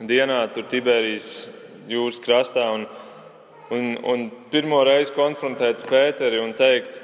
dienā, 0.03 0.43
tur 0.53 0.67
Tiberijas 0.69 1.47
jūras 1.89 2.21
krastā, 2.25 2.67
un, 2.75 2.89
un, 3.73 3.95
un 4.05 4.25
pirmo 4.53 4.83
reizi 4.85 5.15
konfrontēt 5.17 5.85
Pēteri 5.89 6.41
un 6.43 6.53
teikt, 6.59 7.01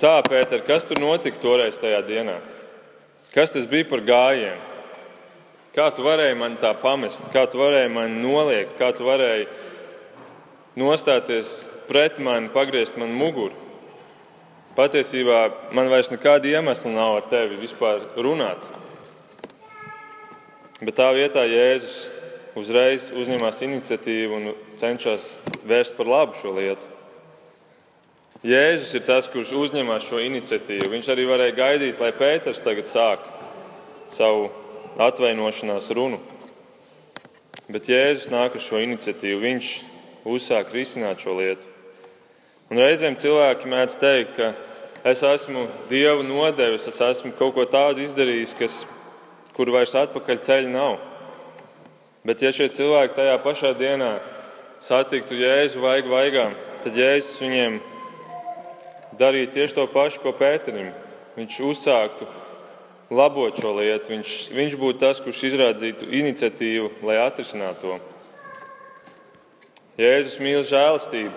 tā, 0.00 0.18
Pēter, 0.26 0.64
kas 0.66 0.84
tur 0.88 1.00
notika 1.00 1.40
toreiz 1.40 1.78
tajā 1.80 2.02
dienā? 2.06 2.38
Kas 3.34 3.52
tas 3.54 3.68
bija 3.68 3.88
par 3.88 4.04
gājienu? 4.04 4.58
Kā 5.76 5.90
tu 5.94 6.02
varēji 6.02 6.34
man 6.40 6.56
tā 6.58 6.72
pamest, 6.80 7.22
kā 7.30 7.44
tu 7.50 7.60
varēji 7.60 7.90
man 7.92 8.16
noliegt, 8.22 8.74
kā 8.80 8.88
tu 8.96 9.04
varēji 9.06 9.46
nostāties 10.78 11.68
pret 11.86 12.18
mani, 12.18 12.50
pagriezt 12.54 12.98
man 12.98 13.12
muguru. 13.14 13.54
Patiesībā 14.78 15.72
man 15.74 15.90
vairs 15.90 16.10
nekāda 16.12 16.50
iemesla 16.50 16.92
nav 16.94 17.16
ar 17.18 17.28
tevi 17.30 17.58
vispār 17.60 18.04
runāt. 18.18 18.62
Bet 20.78 20.94
tā 20.98 21.08
vietā 21.16 21.42
Jēzus 21.50 22.06
uzreiz 22.58 23.08
uzņemās 23.14 23.62
iniciatīvu 23.64 24.38
un 24.38 24.54
cenšas 24.80 25.36
vērst 25.68 25.96
par 25.96 26.10
labu 26.10 26.38
šo 26.38 26.52
lietu. 26.56 26.94
Jēzus 28.46 28.92
ir 28.94 29.02
tas, 29.02 29.26
kurš 29.30 29.50
uzņemās 29.58 30.04
šo 30.06 30.20
iniciatīvu. 30.22 30.92
Viņš 30.92 31.08
arī 31.10 31.24
varēja 31.26 31.56
gaidīt, 31.56 31.98
lai 31.98 32.12
Pēters 32.14 32.62
tagad 32.62 32.86
sāk 32.86 33.24
savu 34.14 34.46
atvainošanās 35.02 35.90
runu. 35.98 36.20
Bet 37.68 37.90
Jēzus 37.90 38.30
nāk 38.30 38.54
ar 38.54 38.62
šo 38.62 38.78
iniciatīvu. 38.84 39.42
Viņš 39.42 39.72
uzsāk 40.28 40.70
risināt 40.76 41.24
šo 41.24 41.34
lietu. 41.40 41.66
Un 42.70 42.78
reizēm 42.78 43.16
cilvēki 43.18 43.68
mēdz 43.72 43.98
teikt, 43.98 44.38
ka 44.38 44.52
es 45.08 45.22
esmu 45.24 45.66
Dievu 45.90 46.22
nodevis, 46.26 46.86
es 46.90 47.00
esmu 47.00 47.32
kaut 47.38 47.54
ko 47.56 47.64
tādu 47.66 48.04
izdarījis, 48.04 48.54
kas, 48.58 48.82
kur 49.56 49.72
vairs 49.74 49.96
atpakaļ 49.98 50.42
ceļa 50.46 50.72
nav. 50.74 50.98
Bet 52.28 52.42
ja 52.44 52.50
šie 52.52 52.66
cilvēki 52.68 53.16
tajā 53.16 53.36
pašā 53.40 53.70
dienā 53.78 54.18
satiktu 54.84 55.38
Jēzu 55.38 55.80
vaigu 55.80 56.10
vaigā, 56.12 56.42
tad 56.84 56.98
Jēzus 56.98 57.38
viņiem 57.40 57.78
darītu 59.16 59.54
tieši 59.54 59.76
to 59.78 59.86
pašu, 59.88 60.20
ko 60.20 60.34
Pēterim. 60.36 60.90
Viņš 61.38 61.60
uzsāktu 61.64 62.26
labot 63.16 63.56
šo 63.56 63.72
lietu, 63.78 64.12
viņš, 64.12 64.34
viņš 64.52 64.76
būtu 64.76 65.00
tas, 65.00 65.22
kurš 65.24 65.46
izrādītu 65.48 66.10
iniciatīvu, 66.18 66.90
lai 67.08 67.16
atrisinātu 67.22 67.80
to. 67.86 67.96
Jēzus 69.98 70.36
mīl 70.44 70.60
žēlastību, 70.68 71.32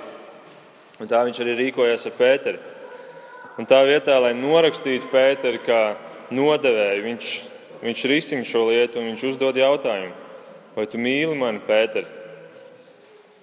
un 0.99 1.09
tā 1.09 1.21
viņš 1.23 1.39
arī 1.45 1.55
rīkojās 1.61 2.03
ar 2.09 2.17
Pēteri. 2.17 2.59
Un 3.55 3.69
tā 3.69 3.79
vietā, 3.87 4.17
lai 4.19 4.33
norakstītu 4.35 5.07
Pēteri 5.13 5.63
kā 5.63 5.79
nodevēju, 6.35 7.07
viņš, 7.07 7.31
viņš 7.79 8.05
risina 8.11 8.51
šo 8.51 8.67
lietu 8.73 8.99
un 8.99 9.13
viņš 9.13 9.25
uzdod 9.31 9.55
jautājumu, 9.55 10.20
vai 10.75 10.87
tu 10.89 10.99
mīli 11.01 11.37
mani, 11.37 11.61
Pēteri? 11.67 12.07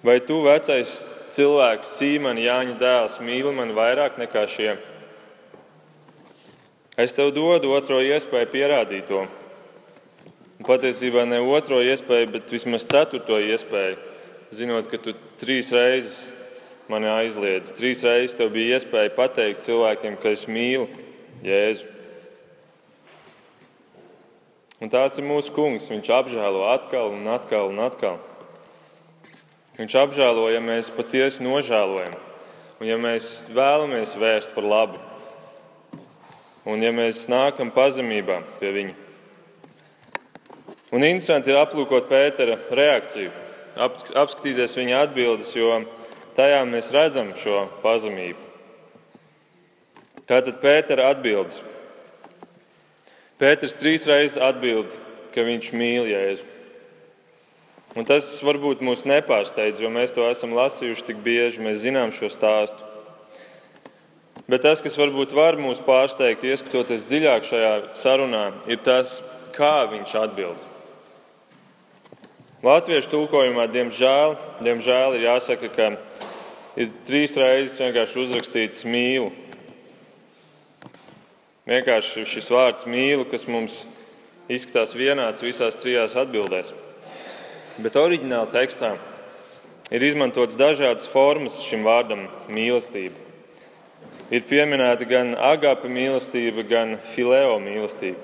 Vai 0.05 0.19
tu, 0.23 0.39
vecais 0.45 1.01
cilvēks, 1.35 1.95
Sīmani, 1.97 2.45
Jāņa 2.47 2.77
dēls, 2.79 3.19
mīli 3.23 3.51
mani 3.55 3.75
vairāk 3.75 4.19
nekā 4.21 4.45
šie? 4.47 4.77
Es 6.99 7.15
tev 7.15 7.33
dodu 7.35 7.71
otro 7.75 7.99
iespēju 8.03 8.51
pierādīt 8.51 9.07
to. 9.07 9.25
Un 10.59 10.67
patiesībā 10.67 11.23
ne 11.27 11.39
otro 11.39 11.79
iespēju, 11.83 12.31
bet 12.33 12.51
vismaz 12.51 12.83
ceturto 12.87 13.37
iespēju 13.39 13.95
zinot, 14.51 14.89
ka 14.89 14.97
tu 14.97 15.13
trīs 15.39 15.69
reizes 15.75 16.31
mani 16.89 17.09
aizliedz. 17.11 17.71
Trīs 17.77 18.01
reizes 18.05 18.35
tev 18.37 18.51
bija 18.53 18.79
iespēja 18.79 19.13
pateikt 19.15 19.65
cilvēkiem, 19.67 20.17
ka 20.21 20.33
es 20.33 20.47
mīlu 20.49 20.89
Jēzu. 21.45 21.87
Un 24.79 24.91
tāds 24.91 25.19
ir 25.19 25.27
mūsu 25.27 25.51
kungs. 25.51 25.89
Viņš 25.91 26.11
apžēlo 26.15 26.63
atkal 26.71 27.11
un 27.11 27.27
atkal 27.27 27.67
un 27.71 27.81
atkal. 27.83 28.19
Viņš 29.79 29.95
apžēlo, 29.95 30.47
ja 30.51 30.59
mēs 30.63 30.91
patiesi 30.91 31.43
nožēlojam, 31.43 32.15
un 32.79 32.87
ja 32.87 32.97
mēs 32.99 33.45
vēlamies 33.55 34.17
vērst 34.19 34.51
par 34.51 34.65
labu, 34.67 34.99
un 36.67 36.83
ja 36.83 36.91
mēs 36.91 37.29
nākam 37.31 37.71
pazemībā 37.71 38.41
pie 38.59 38.73
viņa. 38.75 38.97
Un 40.91 41.05
interesanti 41.05 41.53
ir 41.53 41.61
aplūkot 41.61 42.09
Pētera 42.11 42.57
reakciju 42.75 43.31
apskatīties 43.79 44.75
viņa 44.75 45.03
atbildes, 45.05 45.53
jo 45.55 45.83
tajā 46.35 46.59
mēs 46.67 46.91
redzam 46.91 47.31
šo 47.39 47.67
pazemību. 47.83 48.47
Tātad 50.27 50.59
Pētera 50.61 51.09
atbildes. 51.13 51.63
Pēters 53.39 53.75
trīs 53.79 54.03
reizes 54.09 54.39
atbild, 54.43 54.97
ka 55.31 55.45
viņš 55.47 55.69
mīl 55.71 56.09
Jēzu. 56.09 56.47
Un 57.97 58.05
tas 58.05 58.27
varbūt 58.45 58.83
mūs 58.85 59.05
nepārsteidz, 59.09 59.81
jo 59.81 59.89
mēs 59.89 60.13
to 60.13 60.27
esam 60.29 60.51
lasījuši 60.57 61.05
tik 61.07 61.21
bieži, 61.25 61.63
mēs 61.63 61.81
zinām 61.81 62.11
šo 62.13 62.29
stāstu. 62.29 62.85
Bet 64.49 64.63
tas, 64.65 64.81
kas 64.81 64.97
varbūt 64.97 65.33
var 65.37 65.57
mūs 65.61 65.81
pārsteigt, 65.85 66.45
ieskatoties 66.45 67.07
dziļāk 67.09 67.47
šajā 67.47 67.73
sarunā, 67.97 68.43
ir 68.69 68.81
tas, 68.85 69.19
kā 69.55 69.87
viņš 69.89 70.15
atbild. 70.19 70.69
Latviešu 72.65 73.11
tulkojumā, 73.13 73.69
diemžēl, 73.71 74.33
diemžēl 74.65 75.15
ir 75.15 75.27
jāsaka, 75.29 75.69
ka 75.71 75.91
ir 76.75 76.89
trīs 77.07 77.37
reizes 77.39 77.77
vienkārši 77.79 78.19
uzrakstīts 78.25 78.83
mīlu. 78.89 79.29
Vienkārši 81.69 82.23
šis 82.25 82.47
vārds 82.49 82.87
mīlu, 82.89 83.27
kas 83.29 83.43
mums 83.45 83.83
izskatās 84.49 84.95
vienāds 84.97 85.43
visās 85.45 85.75
trijās 85.77 86.15
atbildēs. 86.17 86.71
Bet 87.77 87.97
oriģinālā 87.99 88.49
tekstā 88.55 88.95
ir 89.93 90.05
izmantotas 90.07 90.57
dažādas 90.57 91.05
formas 91.11 91.59
šim 91.67 91.85
vārdam 91.85 92.25
mīlestība. 92.49 93.13
Ir 94.33 94.47
pieminēta 94.49 95.05
gan 95.09 95.35
agāpa 95.37 95.89
mīlestība, 95.89 96.65
gan 96.65 96.95
fileo 97.13 97.59
mīlestība. 97.61 98.17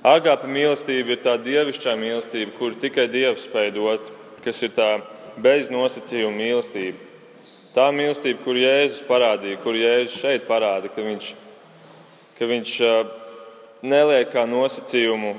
Agāpa 0.00 0.48
mīlestība 0.48 1.12
ir 1.12 1.20
tā 1.20 1.36
dievišķā 1.44 1.92
mīlestība, 2.00 2.56
kuru 2.56 2.80
tikai 2.80 3.04
Dievs 3.12 3.44
spēj 3.50 3.74
dot, 3.76 4.08
kas 4.40 4.64
ir 4.64 4.72
tā 4.72 4.88
bez 5.36 5.68
nosacījuma 5.68 6.40
mīlestība. 6.40 6.96
Tā 7.76 7.92
mīlestība, 7.92 8.40
kur 8.48 8.56
Jēzus 8.56 9.04
parādīja, 9.04 9.60
kur 9.60 9.76
Jēzus 9.76 10.16
šeit 10.24 10.48
parāda, 10.48 10.88
ka 10.88 11.04
viņš, 11.04 11.34
ka 12.40 12.48
viņš 12.48 12.74
neliek 13.84 14.30
kā 14.32 14.46
nosacījumu 14.48 15.34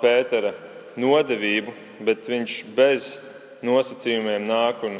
Pētera 0.00 0.54
nodevību, 0.98 1.72
bet 2.04 2.24
viņš 2.26 2.54
bez 2.74 3.10
nosacījumiem 3.64 4.48
nāk 4.48 4.80
un, 4.88 4.96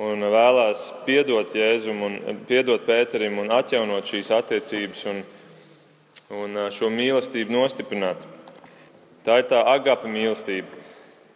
un 0.00 0.24
vēlās 0.32 0.88
piedot 1.04 1.52
Jēzum 1.54 2.00
un 2.08 2.40
piedot 2.48 2.82
Pēterim 2.88 3.38
un 3.44 3.52
atjaunot 3.52 4.08
šīs 4.08 4.32
attiecības. 4.40 5.04
Un, 5.12 5.22
un 6.40 6.56
šo 6.72 6.88
mīlestību 6.94 7.52
nostiprināt. 7.54 8.22
Tā 9.26 9.40
ir 9.42 9.48
tā 9.50 9.60
agapa 9.66 10.08
mīlestība. 10.08 10.78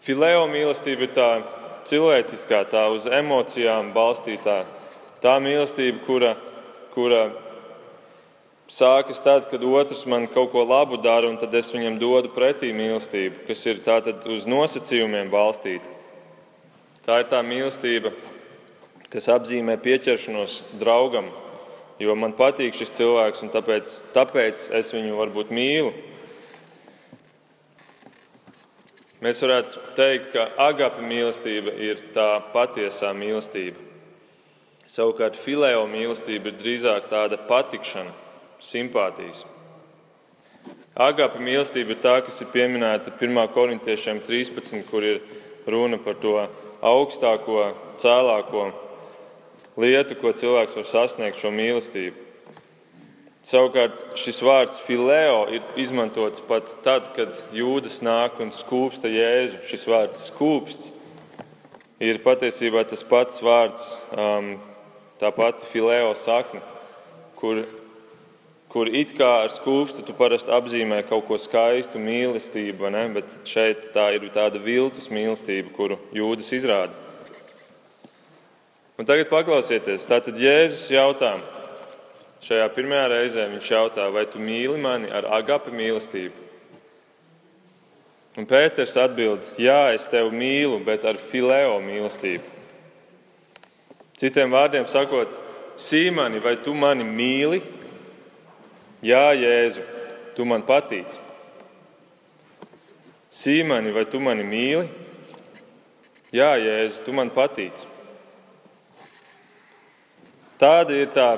Fileo 0.04 0.46
mīlestība 0.48 1.06
ir 1.06 1.14
tā 1.16 1.28
cilvēciskā, 1.88 2.62
tā 2.72 2.86
uz 2.92 3.08
emocijām 3.10 3.92
balstītā. 3.94 4.62
Tā 5.20 5.36
mīlestība, 5.44 6.00
kura, 6.06 6.34
kura 6.96 7.26
sākas 8.74 9.22
tad, 9.22 9.46
kad 9.50 9.62
otrs 9.62 10.04
man 10.10 10.26
kaut 10.30 10.50
ko 10.52 10.64
labu 10.66 10.98
dara, 10.98 11.28
un 11.30 11.38
tad 11.38 11.54
es 11.54 11.70
viņam 11.74 11.98
dodu 12.00 12.32
pretī 12.34 12.72
mīlestību, 12.74 13.44
kas 13.48 13.62
ir 13.70 13.82
tātad 13.84 14.26
uz 14.30 14.48
nosacījumiem 14.50 15.30
balstīta. 15.32 15.90
Tā 17.04 17.20
ir 17.20 17.28
tā 17.30 17.42
mīlestība, 17.44 18.14
kas 19.12 19.28
apzīmē 19.30 19.76
pieķeršanos 19.84 20.56
draugam, 20.80 21.28
jo 22.02 22.16
man 22.18 22.34
patīk 22.34 22.74
šis 22.74 22.96
cilvēks, 22.96 23.44
un 23.44 23.52
tāpēc, 23.54 23.94
tāpēc 24.16 24.66
es 24.80 24.90
viņu 24.96 25.20
varbūt 25.20 25.54
mīlu. 25.54 25.92
Mēs 29.24 29.40
varētu 29.40 29.80
teikt, 29.96 30.32
ka 30.34 30.48
agape 30.66 31.04
mīlestība 31.04 31.72
ir 31.80 32.02
tā 32.16 32.42
patiesā 32.52 33.14
mīlestība. 33.16 33.78
Savukārt 34.90 35.38
fileo 35.40 35.86
mīlestība 35.88 36.50
ir 36.50 36.58
drīzāk 36.58 37.06
tāda 37.08 37.38
patikšana, 37.48 38.23
simpātijas. 38.64 39.44
Agape 40.94 41.40
mīlestība 41.42 41.94
ir 41.94 42.02
tā, 42.02 42.18
kas 42.22 42.38
ir 42.44 42.52
pieminēta 42.54 43.12
1. 43.18 43.40
korintiešiem 43.54 44.20
13, 44.22 44.84
kur 44.90 45.02
ir 45.02 45.22
runa 45.66 45.98
par 45.98 46.14
to 46.22 46.36
augstāko, 46.84 47.72
cēlāko 47.98 48.68
lietu, 49.80 50.14
ko 50.20 50.30
cilvēks 50.36 50.76
var 50.78 50.86
sasniegt 50.86 51.42
šo 51.42 51.50
mīlestību. 51.54 52.20
Savukārt 53.44 54.06
šis 54.16 54.38
vārds 54.40 54.78
fileo 54.80 55.42
ir 55.52 55.64
izmantots 55.76 56.40
pat 56.48 56.70
tad, 56.84 57.10
kad 57.16 57.36
jūdas 57.52 57.98
nāk 58.00 58.38
un 58.40 58.54
skūpsta 58.56 59.10
jēzu. 59.12 59.60
Šis 59.68 59.84
vārds 59.90 60.22
skūpsts 60.30 60.94
ir 62.00 62.22
patiesībā 62.24 62.86
tas 62.88 63.04
pats 63.04 63.42
vārds, 63.44 63.90
um, 64.16 64.54
tā 65.20 65.28
pati 65.36 65.68
fileo 65.68 66.14
sakne, 66.16 66.62
kur, 67.36 67.60
kur 68.74 68.90
it 68.90 69.14
kā 69.14 69.30
ar 69.44 69.52
skūpstu 69.54 70.02
tu 70.02 70.12
parasti 70.18 70.50
apzīmē 70.50 71.04
kaut 71.06 71.28
ko 71.28 71.38
skaistu, 71.38 72.02
mīlestību, 72.02 72.90
bet 73.14 73.38
šeit 73.46 73.92
tā 73.94 74.10
ir 74.16 74.26
tāda 74.34 74.58
viltus 74.58 75.06
mīlestība, 75.14 75.70
kuru 75.76 76.00
jūdas 76.12 76.50
izrāda. 76.58 76.92
Un 78.98 79.06
tagad 79.06 79.30
paklausieties, 79.30 80.06
tātad 80.10 80.36
Jēzus 80.38 80.90
jautā, 80.90 81.36
Šajā 82.44 82.66
pirmajā 82.74 83.04
reizē 83.08 83.44
viņš 83.48 83.68
jautā, 83.72 84.04
vai 84.12 84.26
tu 84.28 84.36
mīli 84.36 84.76
mani 84.76 85.08
ar 85.08 85.24
agape 85.32 85.70
mīlestību? 85.72 86.42
Un 88.36 88.44
Pēters 88.50 88.98
atbild, 89.00 89.46
jā, 89.56 89.94
es 89.96 90.04
tevi 90.10 90.34
mīlu, 90.36 90.82
bet 90.84 91.06
ar 91.08 91.16
fileo 91.16 91.78
mīlestību. 91.80 92.44
Citiem 94.20 94.52
vārdiem 94.52 94.84
sakot, 94.90 95.40
Sīmani, 95.80 96.42
vai 96.44 96.58
tu 96.60 96.74
mani 96.76 97.06
mīli? 97.08 97.62
Jā, 99.04 99.34
Jēzu, 99.36 99.82
tu 100.32 100.46
man 100.48 100.62
patīc. 100.64 101.18
Sīmani, 103.28 103.92
vai 103.92 104.06
tu 104.08 104.16
mani 104.22 104.46
mīli? 104.48 104.86
Jā, 106.32 106.54
Jēzu, 106.56 107.02
tu 107.04 107.12
man 107.12 107.28
patīc. 107.34 107.84
Tāda 110.56 110.96
ir 110.96 111.12
tā 111.12 111.34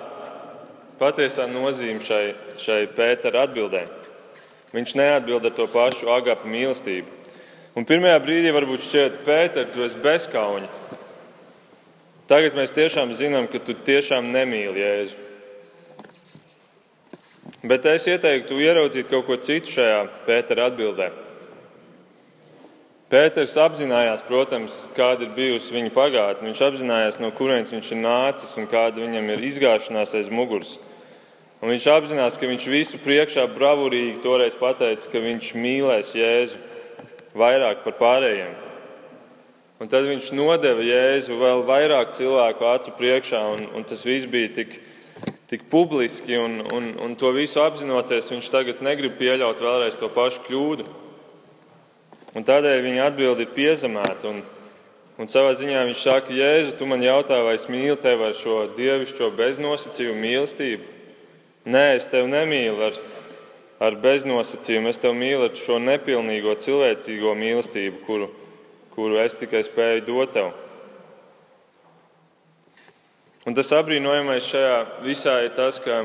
patiesā 1.00 1.48
nozīme 1.50 2.07
šai, 2.07 2.37
šai 2.62 2.85
Pētera 2.94 3.48
atbildē. 3.48 3.83
Viņš 4.70 4.94
neatbild 5.00 5.50
ar 5.50 5.59
to 5.59 5.66
pašu 5.72 6.12
agapu 6.14 6.46
mīlestību. 6.52 7.11
Un 7.76 7.85
pirmajā 7.88 8.22
brīdī 8.22 8.55
varbūt 8.55 8.87
šķiet, 8.87 9.22
Pēter, 9.26 9.66
tu 9.74 9.83
esi 9.83 9.98
bezkauņa. 10.07 10.70
Tagad 12.31 12.55
mēs 12.55 12.74
tiešām 12.79 13.11
zinām, 13.18 13.50
ka 13.50 13.59
tu 13.59 13.74
tiešām 13.74 14.31
nemīli 14.31 14.87
Jēzu. 14.87 15.24
Bet 17.64 17.87
es 17.88 18.05
ieteiktu 18.11 18.59
ieraudzīt 18.61 19.09
kaut 19.09 19.25
ko 19.29 19.38
citu 19.40 19.79
šajā 19.79 20.03
Pētera 20.27 20.69
atbildē. 20.69 21.09
Pēters 23.07 23.55
apzinājās, 23.62 24.25
protams, 24.27 24.81
kāda 24.97 25.29
ir 25.29 25.35
bijusi 25.37 25.77
viņa 25.77 25.92
pagātne. 25.95 26.49
Viņš 26.49 26.62
apzinājās, 26.66 27.19
no 27.23 27.31
kurienes 27.31 27.71
viņš 27.71 27.92
ir 27.95 28.01
nācis 28.03 28.57
un 28.59 28.66
kāda 28.66 28.99
viņam 28.99 29.31
ir 29.31 29.45
izgāšanās 29.47 30.16
aiz 30.19 30.29
muguras. 30.29 30.75
Un 31.62 31.71
viņš 31.71 31.87
apzinās, 31.95 32.37
ka 32.37 32.51
viņš 32.51 32.66
visu 32.69 32.99
priekšā 33.01 33.47
bravūrīgi 33.55 34.19
toreiz 34.25 34.59
pateica, 34.59 35.09
ka 35.12 35.23
viņš 35.23 35.53
mīlēs 35.57 36.12
Jēzu 36.19 36.59
vairāk 37.38 37.87
par 37.87 37.97
pārējiem. 38.01 38.53
Un 39.81 39.92
tad 39.92 40.09
viņš 40.09 40.33
nodeva 40.37 40.85
Jēzu 40.85 41.38
vēl 41.38 41.62
vairāk 41.69 42.12
cilvēku 42.19 42.69
acu 42.69 42.92
priekšā, 42.99 43.40
un, 43.55 43.64
un 43.77 43.87
tas 43.88 44.05
viss 44.09 44.29
bija 44.29 44.51
tik, 44.57 44.81
tik 45.50 45.66
publiski. 45.70 46.37
Un, 46.38 46.61
un, 46.74 46.92
un 47.02 47.14
to 47.18 47.31
visu 47.35 47.62
apzinoties, 47.62 48.31
viņš 48.33 48.50
tagad 48.52 48.83
negrib 48.85 49.16
pieļaut 49.18 49.62
vēlreiz 49.62 49.98
to 50.00 50.11
pašu 50.12 50.44
kļūdu. 50.46 50.87
Un 52.37 52.44
tādēļ 52.44 52.83
viņa 52.85 53.09
atbildi 53.11 53.46
ir 53.46 53.55
piezemēta. 53.57 54.33
Un, 54.33 54.42
un 55.16 55.31
savā 55.33 55.55
ziņā 55.57 55.87
viņš 55.88 56.02
saka, 56.02 56.35
Jēzu, 56.37 56.74
tu 56.76 56.88
man 56.88 57.05
jautā, 57.05 57.40
vai 57.46 57.57
es 57.57 57.68
mīlu 57.72 57.96
tevi 58.00 58.29
ar 58.29 58.37
šo 58.37 58.66
dievišķo 58.76 59.31
beznosacījumu 59.38 60.20
mīlestību. 60.20 60.92
Nē, 61.66 61.87
es 61.96 62.07
tevi 62.11 62.29
nemīlu 62.31 62.85
ar, 62.90 62.98
ar 63.88 63.96
beznosacījumu, 64.02 64.92
es 64.92 65.00
tevi 65.02 65.16
mīlu 65.22 65.48
ar 65.48 65.57
šo 65.59 65.81
nepilnīgo 65.83 66.55
cilvēcīgo 66.62 67.33
mīlestību, 67.40 68.05
kuru, 68.07 68.29
kuru 68.92 69.18
es 69.24 69.35
tikai 69.38 69.64
spēju 69.66 70.05
dot 70.07 70.37
tev. 70.37 70.52
Un 73.47 73.55
tas 73.55 73.69
apbrīnojamais 73.71 74.47
šajā 74.51 74.79
visā 75.05 75.37
ir 75.47 75.53
tas, 75.55 75.79
ka 75.79 76.01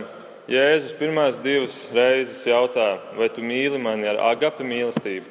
Jēzus 0.51 0.93
pirmās 0.99 1.39
divas 1.41 1.87
reizes 1.95 2.43
jautā, 2.45 2.99
vai 3.17 3.31
tu 3.33 3.41
mīli 3.41 3.79
mani 3.81 4.05
ar 4.11 4.19
agape 4.29 4.65
mīlestību? 4.67 5.25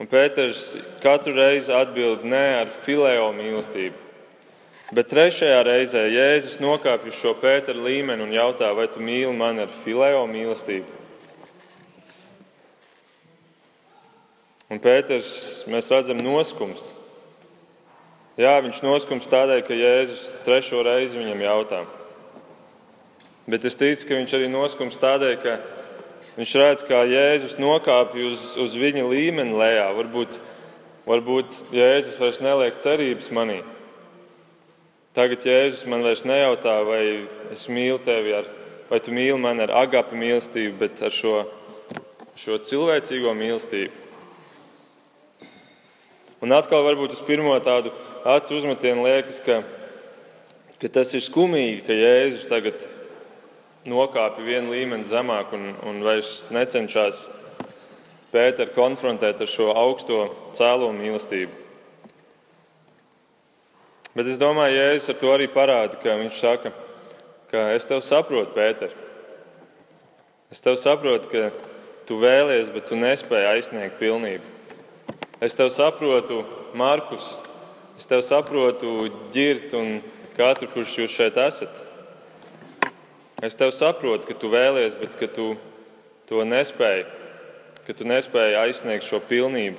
Un 0.00 0.08
Pēters 0.08 0.74
katru 1.00 1.32
reizi 1.36 1.72
atbild 1.76 2.24
nē 2.24 2.44
ar 2.58 2.70
filēo 2.84 3.30
mīlestību. 3.36 3.96
Bet 4.96 5.08
trešajā 5.12 5.58
reizē 5.64 6.04
Jēzus 6.10 6.58
nokāpj 6.60 7.12
uz 7.12 7.18
šo 7.20 7.32
Pētera 7.38 7.80
līmeni 7.80 8.24
un 8.24 8.32
jautā, 8.36 8.72
vai 8.76 8.88
tu 8.90 9.00
mīli 9.00 9.32
mani 9.36 9.64
ar 9.64 9.72
filēo 9.84 10.24
mīlestību? 10.28 10.98
Un 14.70 14.80
Pēters, 14.82 15.30
mēs 15.70 15.88
redzam, 15.94 16.20
noskumst. 16.24 16.92
Jā, 18.38 18.54
viņš 18.62 18.84
noskumst 18.84 19.30
tādēļ, 19.32 19.64
ka 19.66 19.74
Jēzus 19.74 20.28
trešo 20.46 20.84
reizi 20.86 21.18
viņam 21.18 21.42
jautā. 21.42 21.82
Bet 23.50 23.66
es 23.66 23.76
ticu, 23.76 24.06
ka 24.06 24.20
viņš 24.20 24.36
arī 24.38 24.48
noskumst 24.52 25.02
tādēļ, 25.02 25.36
ka 25.42 25.58
Viņš 26.40 26.52
redz, 26.56 26.84
kā 26.86 27.02
Jēzus 27.04 27.58
nokāpj 27.58 28.22
uz, 28.28 28.42
uz 28.62 28.74
viņa 28.78 29.02
līmeni 29.10 29.56
lejā. 29.58 29.88
Varbūt, 29.96 30.38
varbūt 31.08 31.56
Jēzus 31.74 32.20
vairs 32.22 32.38
neliek 32.44 32.78
cerības 32.80 33.32
manī. 33.34 33.58
Tagad 35.16 35.42
Jēzus 35.44 35.88
man 35.90 36.04
vairs 36.06 36.22
nejautā, 36.22 36.76
vai 36.86 37.02
es 37.50 37.66
mīlu 37.68 37.98
tevi, 38.06 38.36
ar, 38.38 38.46
vai 38.88 39.00
tu 39.02 39.12
mīli 39.12 39.36
mani 39.42 39.66
ar 39.66 39.74
agapu 39.82 40.16
mīlestību, 40.16 40.76
bet 40.78 41.02
ar 41.02 41.12
šo, 41.12 41.34
šo 42.38 42.60
cilvēcīgo 42.70 43.34
mīlestību. 43.34 44.06
Un 46.40 46.54
atkal, 46.56 46.86
varbūt 46.86 47.18
uz 47.18 47.24
pirmo 47.26 47.58
tādu 47.60 47.90
acu 48.24 48.56
uzmetienu 48.56 49.04
liekas, 49.06 49.40
ka, 49.44 49.60
ka 50.80 50.90
tas 50.92 51.12
ir 51.16 51.24
skumīgi, 51.24 51.82
ka 51.86 51.96
Jēzus 51.96 52.48
tagad 52.50 52.84
nokāpja 53.88 54.44
vienu 54.44 54.74
līmeni 54.74 55.08
zemāk 55.08 55.54
un, 55.56 55.72
un 55.88 56.02
vairs 56.04 56.42
necenšas 56.52 57.28
Pēteru 58.30 58.70
konfrontēt 58.76 59.40
ar 59.42 59.48
šo 59.50 59.72
augsto 59.74 60.20
cēlo 60.54 60.92
mīlestību. 60.94 61.50
Bet 64.14 64.28
es 64.30 64.38
domāju, 64.38 64.76
Jēzus 64.76 65.10
ar 65.10 65.18
to 65.18 65.32
arī 65.34 65.48
parāda, 65.50 65.98
ka 65.98 66.14
viņš 66.20 66.38
saka, 66.38 66.70
ka 67.50 67.64
es 67.74 67.88
tevi 67.90 68.06
saprotu, 68.06 68.54
Pēter. 68.54 68.94
Es 70.50 70.62
tevi 70.62 70.78
saprotu, 70.78 71.30
ka 71.30 71.50
tu 72.06 72.18
vēlies, 72.22 72.70
bet 72.74 72.86
tu 72.90 72.98
nespēji 72.98 73.50
aizsniegt 73.50 73.98
pilnību. 73.98 74.46
Es 75.42 75.54
tevi 75.58 75.74
saprotu, 75.74 76.44
Markus. 76.74 77.34
Es 78.00 78.06
tevi 78.08 78.22
saprotu, 78.24 79.10
Girt 79.28 79.74
un 79.76 79.98
katru, 80.32 80.70
kurš 80.72 80.94
jūs 81.02 81.12
šeit 81.12 81.34
esat. 81.36 81.74
Es 83.44 83.52
tev 83.60 83.74
saprotu, 83.76 84.24
ka 84.24 84.36
tu 84.40 84.48
vēlies, 84.48 84.94
bet 84.96 85.18
ka 85.20 85.28
tu 85.28 85.50
to 86.24 86.40
nespēji, 86.48 87.04
ka 87.84 87.98
tu 87.98 88.08
nespēji 88.08 88.56
aizsniegt 88.62 89.04
šo 89.04 89.20
pilnību. 89.28 89.76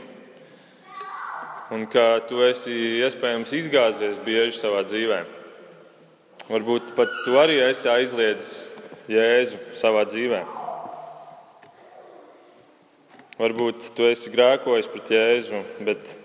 Un 1.73 1.87
ka 1.89 2.21
tu 2.29 2.45
esi 2.45 2.77
iespējams 3.01 3.57
izgāzies 3.57 4.21
bieži 4.21 4.53
savā 4.59 4.85
dzīvē. 4.85 5.23
Varbūt 6.53 6.93
pat 6.93 7.21
tu 7.25 7.41
arī 7.41 7.57
esi 7.71 7.89
aizliedzis 7.89 8.67
Jēzu 9.09 9.57
savā 9.81 10.05
dzīvē. 10.05 10.45
Varbūt 13.41 13.95
tu 13.97 14.05
esi 14.13 14.29
grēkojis 14.29 14.93
pret 14.93 15.15
Jēzu, 15.17 15.69
bet, 15.89 16.19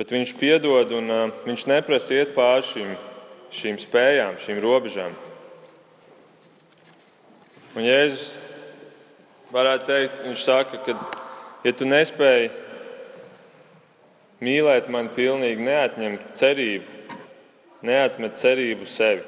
bet 0.00 0.14
viņš 0.14 0.30
piedod 0.40 0.94
un 0.96 1.12
viņš 1.44 1.66
neprasa 1.68 2.14
iet 2.16 2.30
pāri 2.32 2.64
šīm, 2.64 2.92
šīm 3.52 3.76
spējām, 3.82 4.38
šīm 4.40 4.60
robežām. 4.64 5.12
Un 7.76 7.84
Jēzus 7.84 8.30
varētu 9.52 9.90
teikt, 9.90 10.24
viņš 10.24 10.46
saka, 10.46 10.80
ka, 10.86 10.96
ja 11.66 11.74
tu 11.76 11.84
nespēji 11.84 12.48
mīlēt 14.40 14.88
mani 14.88 15.12
pilnīgi, 15.12 15.68
neatņemt 15.68 16.32
cerību, 16.32 17.16
neatmet 17.84 18.40
cerību 18.40 18.88
sevi. 18.88 19.26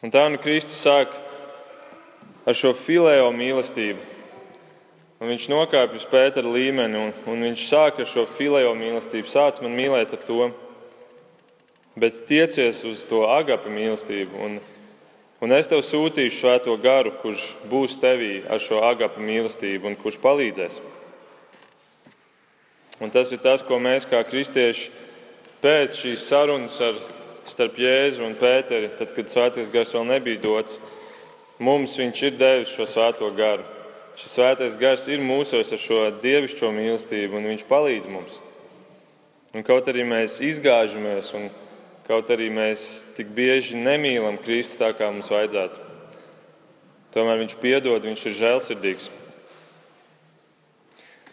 Un 0.00 0.14
tā 0.14 0.24
nu 0.32 0.40
Kristus 0.40 0.80
sāk 0.80 1.12
ar 2.48 2.56
šo 2.56 2.72
filēo 2.72 3.28
mīlestību. 3.36 4.17
Un 5.18 5.32
viņš 5.32 5.48
nokāpj 5.50 5.98
uz 5.98 6.06
Pētera 6.06 6.46
līmeni, 6.46 6.98
un, 7.08 7.12
un 7.26 7.46
viņš 7.48 7.66
sāk 7.66 8.02
ar 8.02 8.06
šo 8.06 8.22
filēo 8.30 8.70
mīlestību. 8.78 9.26
Sāc 9.30 9.58
man 9.64 9.74
mīlēt 9.74 10.14
ar 10.14 10.22
to, 10.22 10.50
bet 11.98 12.26
tiecies 12.28 12.84
uz 12.86 13.02
to 13.08 13.24
agapu 13.26 13.72
mīlestību. 13.74 14.38
Un, 14.46 14.60
Un 15.38 15.54
es 15.54 15.68
tev 15.70 15.84
sūtīšu 15.86 16.34
svēto 16.34 16.72
garu, 16.82 17.12
kurš 17.22 17.52
būs 17.70 17.94
tevī 18.02 18.40
ar 18.50 18.58
šo 18.58 18.80
agapu 18.82 19.22
mīlestību 19.22 19.86
un 19.86 19.94
kurš 19.98 20.18
palīdzēs. 20.18 20.80
Un 22.98 23.12
tas 23.14 23.30
ir 23.30 23.38
tas, 23.44 23.62
ko 23.62 23.78
mēs 23.78 24.08
kā 24.10 24.18
kristieši 24.26 24.90
pēc 25.62 25.94
šīs 25.94 26.26
sarunas 26.26 26.80
ar, 26.82 26.98
starp 27.46 27.78
Jēzu 27.78 28.26
un 28.26 28.34
Pēteri, 28.38 28.90
tad, 28.98 29.14
kad 29.14 29.30
svētais 29.30 29.70
gars 29.70 29.94
vēl 29.94 30.08
nebija 30.10 30.42
dots, 30.42 30.80
mums 31.62 31.94
viņš 32.00 32.24
ir 32.26 32.34
devis 32.40 32.74
šo 32.74 32.88
svēto 32.90 33.30
garu. 33.38 33.77
Šis 34.18 34.32
svētais 34.34 34.74
gars 34.80 35.04
ir 35.06 35.20
mūsos 35.22 35.68
ar 35.70 35.78
šo 35.78 35.98
dievišķo 36.18 36.72
mīlestību, 36.74 37.38
un 37.38 37.44
viņš 37.52 37.60
palīdz 37.68 38.08
mums. 38.10 38.40
Un 39.54 39.62
kaut 39.62 39.86
arī 39.90 40.02
mēs 40.02 40.40
izgāžamies, 40.42 41.28
un 41.38 41.46
kaut 42.08 42.32
arī 42.34 42.48
mēs 42.50 42.82
tik 43.14 43.30
bieži 43.36 43.78
nemīlam 43.78 44.40
Kristu 44.42 44.80
tā, 44.80 44.90
kā 44.96 45.12
mums 45.12 45.30
vajadzētu, 45.30 45.84
tomēr 47.14 47.38
viņš 47.44 47.54
piedod, 47.62 48.08
viņš 48.08 48.24
ir 48.26 48.34
žēlsirdīgs. 48.40 49.06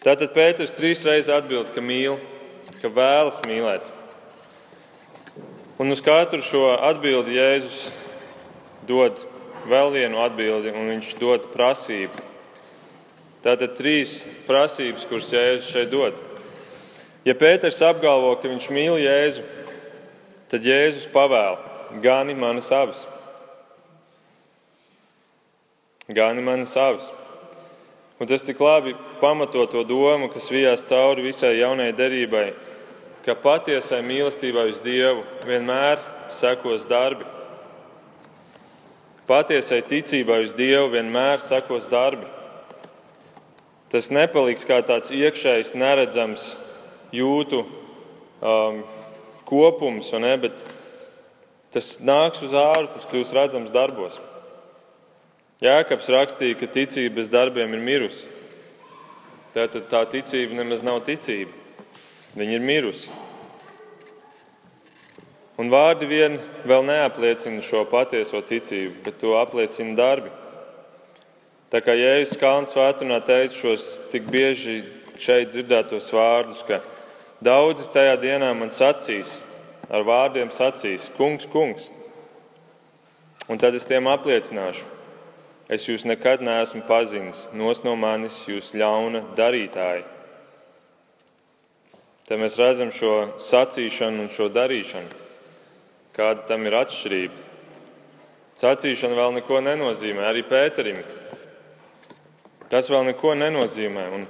Tātad 0.06 0.30
Pēters 0.36 0.74
trīs 0.76 1.02
reizes 1.08 1.32
atbild, 1.34 1.72
ka 1.74 1.82
mīl, 1.82 2.14
ka 2.78 2.92
vēlas 2.92 3.42
mīlēt. 3.48 3.82
Un 5.82 5.90
uz 5.90 6.04
katru 6.06 6.38
šo 6.38 6.70
atbildi 6.76 7.34
Jēzus 7.34 7.82
dod 8.86 9.26
vēl 9.66 9.90
vienu 9.98 10.22
atbildi, 10.22 10.70
un 10.70 10.94
viņš 10.94 11.12
dod 11.18 11.50
prasību. 11.50 12.25
Tātad 13.44 13.76
trīs 13.78 14.22
prasības, 14.46 15.04
kuras 15.08 15.32
Jēzus 15.34 15.70
šeit 15.70 15.92
dod. 15.92 16.16
Ja 17.26 17.34
Pēters 17.34 17.82
apgalvo, 17.82 18.36
ka 18.38 18.50
viņš 18.50 18.70
mīl 18.70 19.00
Jēzu, 19.02 19.44
tad 20.50 20.66
Jēzus 20.66 21.08
pavēl: 21.12 21.58
gani 22.02 22.34
manas 22.34 22.70
avis. 22.72 23.06
Gani 26.08 26.42
manas 26.42 26.76
avis. 26.78 27.10
Un 28.20 28.26
tas 28.26 28.42
tik 28.42 28.60
labi 28.60 28.94
pamato 29.20 29.66
to 29.66 29.82
domu, 29.84 30.30
kas 30.32 30.48
vijās 30.50 30.84
cauri 30.88 31.26
visai 31.26 31.58
jaunajai 31.58 31.96
derībai, 31.98 32.46
ka 33.26 33.34
patiesai 33.34 34.00
mīlestībai 34.06 34.70
uz 34.70 34.78
Dievu 34.80 35.24
vienmēr 35.44 36.00
sekos 36.32 36.86
darbi. 36.88 37.26
Patiesai 39.26 39.82
ticībai 39.82 40.44
uz 40.46 40.54
Dievu 40.56 40.94
vienmēr 40.94 41.42
sekos 41.42 41.90
darbi. 41.90 42.35
Tas 43.92 44.10
nepaliks 44.10 44.66
kā 44.66 44.80
tāds 44.82 45.12
iekšējs, 45.14 45.74
neredzams 45.78 46.54
jūtu 47.14 47.62
um, 48.42 48.80
kopums, 49.46 50.10
ne, 50.18 50.32
bet 50.42 50.56
tas 51.74 51.96
nāks 52.02 52.42
uz 52.42 52.56
āru, 52.56 52.88
tas 52.90 53.06
kļūs 53.06 53.34
redzams 53.36 53.74
darbos. 53.74 54.18
Jēkabs 55.62 56.10
rakstīja, 56.12 56.58
ka 56.60 56.68
ticība 56.68 57.20
bez 57.20 57.30
darbiem 57.32 57.78
ir 57.78 57.84
mirusi. 57.84 58.26
Tātad 59.54 59.86
tā 59.88 60.02
ticība 60.12 60.58
nemaz 60.58 60.82
nav 60.84 61.00
ticība. 61.06 61.54
Viņa 62.36 62.58
ir 62.58 62.66
mirusi. 62.66 63.14
Un 65.56 65.70
vārdi 65.72 66.04
vien 66.10 66.36
vēl 66.68 66.84
neapliecina 66.84 67.62
šo 67.64 67.86
patieso 67.88 68.42
ticību, 68.44 68.98
bet 69.06 69.16
to 69.22 69.32
apliecina 69.40 69.96
darbi. 69.96 70.28
Tā 71.76 71.82
kā 71.84 71.92
Jēzus 71.92 72.38
Kalns 72.40 72.72
svētdienā 72.72 73.18
teica 73.20 73.52
šos 73.52 73.82
tik 74.08 74.30
bieži 74.32 74.78
šeit 75.20 75.50
dzirdētos 75.52 76.08
vārdus, 76.16 76.62
ka 76.64 76.80
daudzi 77.44 77.90
tajā 77.92 78.16
dienā 78.22 78.54
man 78.56 78.72
sacīs, 78.72 79.34
ar 79.92 80.06
vārdiem 80.08 80.48
sacīs, 80.48 81.10
kungs, 81.18 81.44
kungs. 81.52 81.90
Un 83.52 83.60
tad 83.60 83.76
es 83.76 83.84
tiem 83.84 84.08
apliecināšu, 84.08 84.96
Es 85.66 85.82
jūs 85.88 86.04
nekad 86.06 86.44
neesmu 86.46 86.84
pazinis, 86.86 87.48
nos 87.50 87.80
no 87.82 87.96
manis 87.98 88.44
jūs 88.46 88.70
ļauna 88.78 89.24
darītāji. 89.34 90.04
Te 92.26 92.38
mēs 92.38 92.54
redzam 92.60 92.92
šo 92.94 93.34
sacīšanu 93.42 94.22
un 94.24 94.30
šo 94.30 94.46
darīšanu. 94.54 95.10
Kāda 96.14 96.46
tam 96.46 96.62
ir 96.70 96.78
atšķirība? 96.78 97.42
Sacīšana 98.62 99.18
vēl 99.18 99.34
neko 99.40 99.58
nenozīmē, 99.66 100.22
arī 100.30 100.46
Pēterim. 100.46 101.02
Tas 102.72 102.90
vēl 102.90 103.06
neko 103.12 103.36
nenozīmē. 103.38 104.08
Un, 104.16 104.26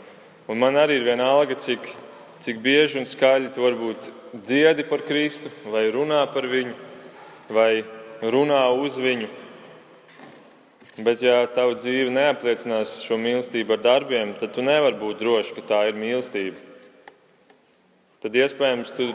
un 0.50 0.60
man 0.60 0.76
arī 0.76 0.98
ir 1.00 1.06
vienalga, 1.08 1.56
cik, 1.56 1.88
cik 2.44 2.60
bieži 2.64 3.00
un 3.00 3.08
skaļi 3.08 3.54
tu 3.54 3.64
varbūt 3.64 4.10
dziedi 4.44 4.84
par 4.88 5.04
Kristu, 5.06 5.50
vai 5.72 5.86
runā 5.94 6.20
par 6.32 6.48
viņu, 6.50 6.74
vai 7.48 7.70
runā 8.20 8.62
uz 8.76 8.98
viņu. 9.00 9.28
Bet, 10.96 11.20
ja 11.20 11.42
tava 11.52 11.74
dzīve 11.76 12.08
neapliecinās 12.12 13.02
šo 13.04 13.18
mīlestību 13.20 13.74
ar 13.76 13.82
darbiem, 13.84 14.32
tad 14.40 14.54
tu 14.56 14.64
nevari 14.64 14.96
būt 14.96 15.20
drošs, 15.20 15.52
ka 15.52 15.64
tā 15.64 15.80
ir 15.90 15.98
mīlestība. 16.00 16.60
Tad 18.24 18.36
iespējams 18.36 18.94
tu, 18.96 19.10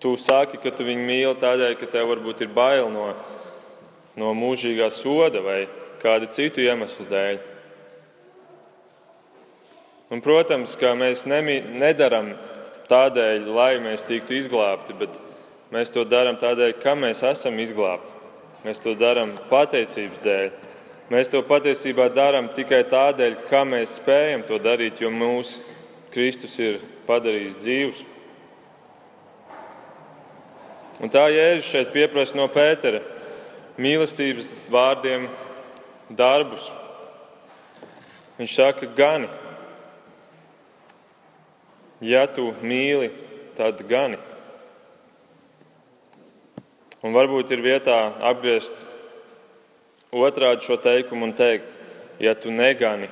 tu 0.00 0.14
saki, 0.20 0.60
ka 0.62 0.72
tu 0.72 0.86
viņu 0.88 1.04
mīli 1.04 1.34
tādēļ, 1.40 1.76
ka 1.76 1.88
tev 1.92 2.08
varbūt 2.12 2.40
ir 2.44 2.52
bail 2.56 2.88
no, 2.92 3.10
no 4.16 4.32
mūžīgā 4.36 4.88
soda 4.92 5.44
vai 5.44 5.58
kāda 6.00 6.28
citu 6.32 6.64
iemeslu 6.64 7.04
dēļ. 7.12 7.42
Un, 10.12 10.20
protams, 10.20 10.74
ka 10.76 10.92
mēs 10.98 11.24
nemī, 11.24 11.62
nedaram 11.80 12.34
tādēļ, 12.90 13.46
lai 13.56 13.70
mēs 13.80 14.04
tiktu 14.04 14.36
izglābti, 14.36 14.96
bet 14.98 15.14
mēs 15.72 15.92
to 15.94 16.04
darām 16.04 16.36
tādēļ, 16.40 16.74
ka 16.82 16.92
mēs 16.98 17.24
esam 17.24 17.56
izglābti. 17.62 18.12
Mēs 18.64 18.80
to 18.80 18.92
darām 18.96 19.32
pateicības 19.50 20.20
dēļ. 20.24 20.50
Mēs 21.12 21.28
to 21.32 21.42
patiesībā 21.44 22.08
darām 22.12 22.50
tikai 22.56 22.82
tādēļ, 22.88 23.36
ka 23.48 23.64
mēs 23.68 23.98
spējam 23.98 24.44
to 24.48 24.58
darīt, 24.60 25.00
jo 25.04 25.10
mūsu 25.12 25.64
Kristus 26.14 26.54
ir 26.62 26.78
padarījis 27.08 27.58
dzīvus. 27.60 28.04
Un 31.04 31.10
tā 31.12 31.26
Jēzus 31.32 31.68
šeit 31.68 31.92
pieprasa 31.92 32.38
no 32.38 32.46
Pētera 32.48 33.02
mīlestības 33.80 34.48
vārdiem 34.70 35.26
darbus. 36.08 36.70
Viņš 38.38 38.54
saka, 38.54 38.88
gani. 38.96 39.28
Ja 42.02 42.26
tu 42.26 42.50
mīli, 42.62 43.10
tad 43.54 43.82
gani. 43.88 44.18
Un 47.04 47.12
varbūt 47.12 47.52
ir 47.52 47.62
vietā 47.62 47.98
apgriezt 48.24 48.80
otrādi 50.14 50.64
šo 50.64 50.78
teikumu 50.80 51.28
un 51.28 51.34
teikt, 51.36 51.74
ja 52.22 52.34
tu 52.34 52.50
negani, 52.54 53.10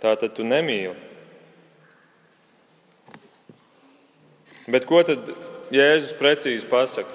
tā 0.00 0.14
tad 0.16 0.34
tu 0.34 0.46
nemīli. 0.46 0.96
Bet 4.68 4.84
ko 4.88 5.00
tad 5.04 5.28
Jēzus 5.72 6.16
precīzi 6.16 6.66
pasaka? 6.68 7.08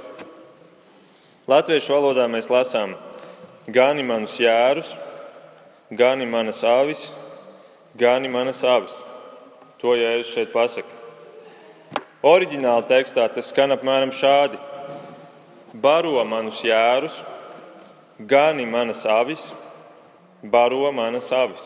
Latviešu 1.50 1.92
valodā 1.94 2.26
mēs 2.32 2.48
lasām, 2.50 2.94
gani 3.68 4.06
manus 4.08 4.38
jērus, 4.42 4.94
gani 5.92 6.26
manas 6.30 6.64
avis, 6.64 7.10
gani 8.00 8.32
manas 8.32 8.64
avis. 8.64 9.02
To 9.82 9.98
Jēzus 10.00 10.32
šeit 10.34 10.54
pasaka. 10.54 10.93
Oriģināli 12.24 12.86
tekstā 12.88 13.26
tas 13.36 13.50
skan 13.52 13.76
apmēram 13.76 14.14
šādi 14.16 14.56
baro 15.74 16.22
manus 16.24 16.62
jērus, 16.64 17.18
gani 18.18 18.64
manas 18.64 19.02
avis, 19.04 19.50
baro 20.40 20.92
manas 20.96 21.28
avis. 21.36 21.66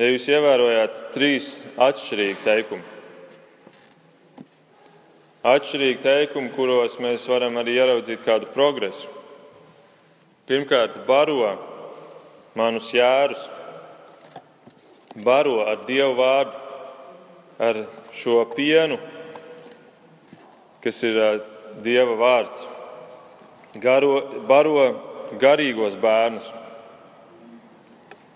Ja 0.00 0.08
jūs 0.08 0.26
ievērojāt 0.32 0.98
trīs 1.14 1.50
atšķirīgi 1.78 2.40
teikumi, 2.42 2.82
atšķirīgi 5.52 6.02
teikumi, 6.02 6.50
kuros 6.56 6.98
mēs 6.98 7.28
varam 7.30 7.60
arī 7.62 7.76
ieraudzīt 7.76 8.24
kādu 8.26 8.50
progresu. 8.50 9.06
Pirmkārt, 10.50 11.04
baro 11.06 11.52
manus 12.58 12.90
jērus, 12.90 13.46
baro 15.22 15.60
ar 15.68 15.84
Dievu 15.86 16.16
vārdu, 16.18 16.61
ar 17.62 17.84
šo 18.16 18.42
pienu, 18.56 18.98
kas 20.82 20.98
ir 21.06 21.18
Dieva 21.82 22.16
vārds. 22.18 22.66
Garo, 23.80 24.16
baro 24.48 24.88
garīgos 25.40 25.94
bērnus. 25.96 26.50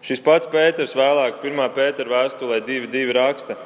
Šis 0.07 0.23
pats 0.23 0.47
Pēters 0.49 0.95
vēlāk, 0.97 1.43
1. 1.43 1.65
Pētera 1.75 2.12
vēstulē 2.12 2.61
2.2. 2.65 3.03
raksta, 3.17 3.57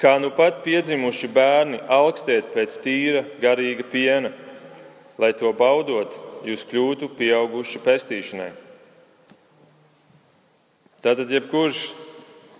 kā 0.00 0.18
nu 0.20 0.28
pat 0.36 0.60
piedzimuši 0.66 1.30
bērni 1.32 1.80
augstiet 1.88 2.52
pēc 2.52 2.76
tīra, 2.84 3.24
garīga 3.40 3.88
piena, 3.88 4.34
lai 5.18 5.32
to 5.36 5.50
baudot, 5.56 6.12
jūs 6.44 6.66
kļūtu 6.68 7.08
pieauguši 7.16 7.80
pestīšanai. 7.84 8.50
Tātad, 11.00 11.32
jebkurš 11.32 11.88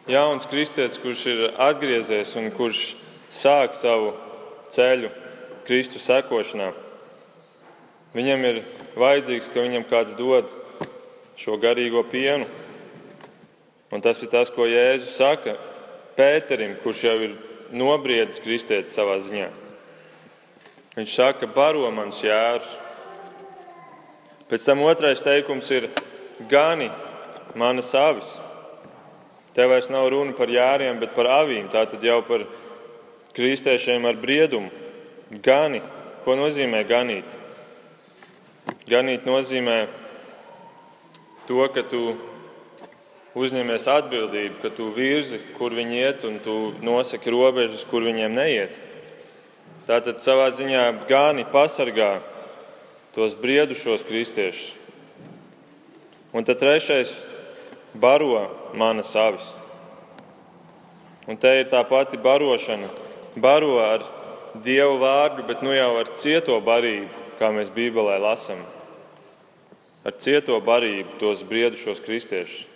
jauns 0.09 0.47
kristietis, 0.49 1.01
kurš 1.03 1.27
ir 1.33 1.43
atgriezies 1.61 2.33
un 2.41 2.51
kurš 2.55 2.95
sāk 3.33 3.77
savu 3.79 4.15
ceļu 4.73 5.11
Kristus 5.67 6.07
sekošanā. 6.09 6.71
Viņam 8.15 8.47
ir 8.49 8.63
vajadzīgs, 8.99 9.51
ka 9.53 9.63
viņam 9.63 9.87
kāds 9.91 10.17
dod 10.19 10.51
šo 11.39 11.59
garīgo 11.61 12.03
pienu. 12.11 12.49
Un 13.91 14.03
tas 14.03 14.23
ir 14.23 14.31
tas, 14.31 14.51
ko 14.51 14.67
Jēzus 14.71 15.17
saka 15.19 15.57
Pēterim, 16.19 16.77
kurš 16.83 17.05
jau 17.07 17.17
ir 17.25 17.37
nobriedis 17.73 18.43
kristietis 18.43 18.97
savā 18.99 19.17
ziņā. 19.23 19.49
Viņš 20.97 21.15
saka, 21.15 21.47
baro 21.47 21.87
manus 21.95 22.25
jērus. 22.27 22.71
Pēc 24.51 24.67
tam 24.67 24.83
otrais 24.83 25.23
teikums 25.23 25.71
ir 25.71 25.87
gani 26.51 26.91
manas 27.55 27.93
avis. 27.95 28.35
Te 29.55 29.67
vairs 29.67 29.91
nav 29.91 30.09
runa 30.13 30.35
par 30.39 30.51
jāriem, 30.51 31.01
bet 31.03 31.15
par 31.17 31.29
avīm. 31.41 31.71
Tā 31.73 31.85
tad 31.91 32.05
jau 32.07 32.21
par 32.27 32.47
kristiešiem 33.35 34.07
ar 34.07 34.19
briedumu. 34.21 34.71
Gani. 35.43 35.83
Ko 36.25 36.37
nozīmē 36.37 36.83
ganīt? 36.85 37.25
Ganīt 38.91 39.25
nozīmē 39.25 39.87
to, 41.49 41.63
ka 41.73 41.83
tu 41.89 42.03
uzņemies 43.39 43.87
atbildību, 43.91 44.59
ka 44.63 44.71
tu 44.75 44.91
virzi, 44.95 45.41
kur 45.57 45.75
viņi 45.75 46.01
iet, 46.03 46.25
un 46.29 46.39
tu 46.45 46.57
nosaki 46.85 47.33
robežas, 47.33 47.87
kur 47.89 48.05
viņiem 48.05 48.37
neiet. 48.37 48.77
Tātad 49.87 50.21
savā 50.23 50.51
ziņā 50.55 50.85
gāni 51.09 51.47
pasargā 51.51 52.19
tos 53.15 53.35
briedušos 53.39 54.05
kristiešus. 54.07 54.77
Un 56.31 56.47
tad 56.47 56.61
trešais 56.61 57.25
baro 57.95 58.49
manas 58.75 59.15
avis. 59.17 59.53
Un 61.29 61.39
te 61.39 61.53
ir 61.61 61.69
tā 61.71 61.83
pati 61.87 62.19
barošana. 62.19 62.89
Baro 63.39 63.79
ar 63.79 64.03
dievu 64.65 64.99
vārdu, 64.99 65.45
bet 65.47 65.63
nu 65.63 65.75
jau 65.75 65.93
ar 66.01 66.11
cieto 66.19 66.57
barību, 66.65 67.11
kā 67.39 67.53
mēs 67.55 67.71
Bībelē 67.71 68.19
lasām. 68.23 68.59
Ar 70.05 70.17
cieto 70.19 70.57
barību 70.65 71.21
tos 71.21 71.45
briedušos 71.47 72.03
kristiešus. 72.03 72.67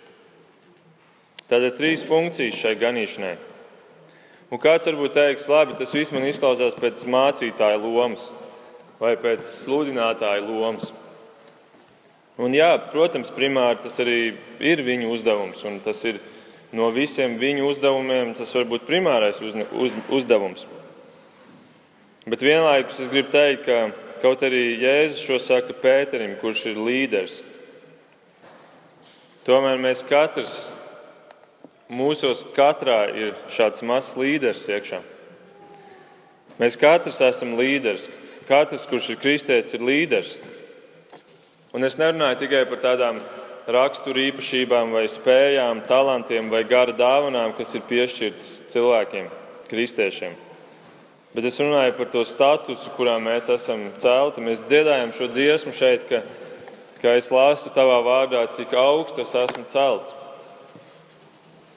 Tad 1.49 1.61
ir 1.61 1.75
trīs 1.77 2.05
funkcijas 2.05 2.57
šai 2.57 2.73
ganīšanai. 2.81 3.35
Un 4.53 4.61
kāds 4.61 4.87
varbūt 4.87 5.13
teiks, 5.17 5.49
labi, 5.49 5.75
tas 5.77 5.93
viss 5.93 6.13
man 6.13 6.25
izklausās 6.25 6.77
pēc 6.77 7.03
mācītāja 7.09 7.81
lomas 7.81 8.29
vai 9.01 9.15
pēc 9.19 9.43
sludinātāja 9.45 10.45
lomas. 10.45 10.93
Un 12.35 12.51
jā, 12.51 12.73
protams, 12.91 13.31
primāri 13.31 13.79
tas 13.85 13.95
arī 14.03 14.35
ir 14.59 14.81
viņu 14.83 15.11
uzdevums, 15.15 15.61
tas 15.85 16.01
ir 16.07 16.19
no 16.75 16.89
visiem 16.91 17.37
viņu 17.39 17.69
uzdevumiem, 17.69 18.33
tas 18.35 18.51
var 18.57 18.65
būt 18.67 18.87
primārais 18.87 19.39
uz, 19.39 19.55
uz, 19.71 19.95
uzdevums. 20.11 20.65
Bet 22.27 22.43
vienlaikus 22.43 22.99
es 22.99 23.11
gribu 23.13 23.31
teikt, 23.31 23.63
ka 23.67 24.19
kaut 24.23 24.43
arī 24.43 24.81
Jēzus 24.81 25.23
šo 25.23 25.39
saka 25.39 25.75
Pēterim, 25.79 26.35
kurš 26.41 26.65
ir 26.73 26.81
līderis, 26.81 27.37
tomēr 29.47 29.79
mēs 29.79 30.03
katrs, 30.09 30.57
mūsos 31.87 32.43
katrā 32.55 33.05
ir 33.13 33.31
šāds 33.53 33.85
mazs 33.85 34.17
līderis 34.19 34.67
iekšā. 34.75 34.99
Mēs 36.59 36.75
katrs 36.79 37.21
esam 37.23 37.55
līderis, 37.59 38.09
katrs, 38.49 38.87
kurš 38.89 39.13
ir 39.13 39.21
kristietis, 39.21 39.75
ir 39.77 39.83
līderis. 39.85 40.39
Un 41.75 41.83
es 41.83 41.97
nerunāju 41.99 42.37
tikai 42.39 42.61
par 42.69 42.79
tādām 42.79 43.17
rakstura 43.67 44.21
īpašībām, 44.29 44.93
vai 44.95 45.09
spējām, 45.11 45.81
talantiem 45.89 46.47
vai 46.47 46.61
gara 46.63 46.93
dāvanām, 46.95 47.51
kas 47.57 47.75
ir 47.75 47.83
piešķirtas 47.89 48.47
cilvēkiem, 48.71 49.27
kristiešiem. 49.67 50.37
Bet 51.35 51.49
es 51.49 51.59
runāju 51.59 51.97
par 51.97 52.07
to 52.13 52.23
statusu, 52.23 52.93
kurā 52.95 53.17
mēs 53.19 53.51
esam 53.51 53.89
celti. 53.99 54.39
Mēs 54.39 54.63
dziedājam 54.69 55.11
šo 55.17 55.27
dziesmu 55.35 55.75
šeit, 55.75 56.07
ka, 56.07 56.23
ka 57.01 57.17
es 57.19 57.27
lasu 57.27 57.73
tavā 57.75 57.99
vārdā, 58.07 58.47
cik 58.55 58.71
augstu 58.79 59.25
es 59.25 59.35
esmu 59.43 59.67
celts. 59.67 60.15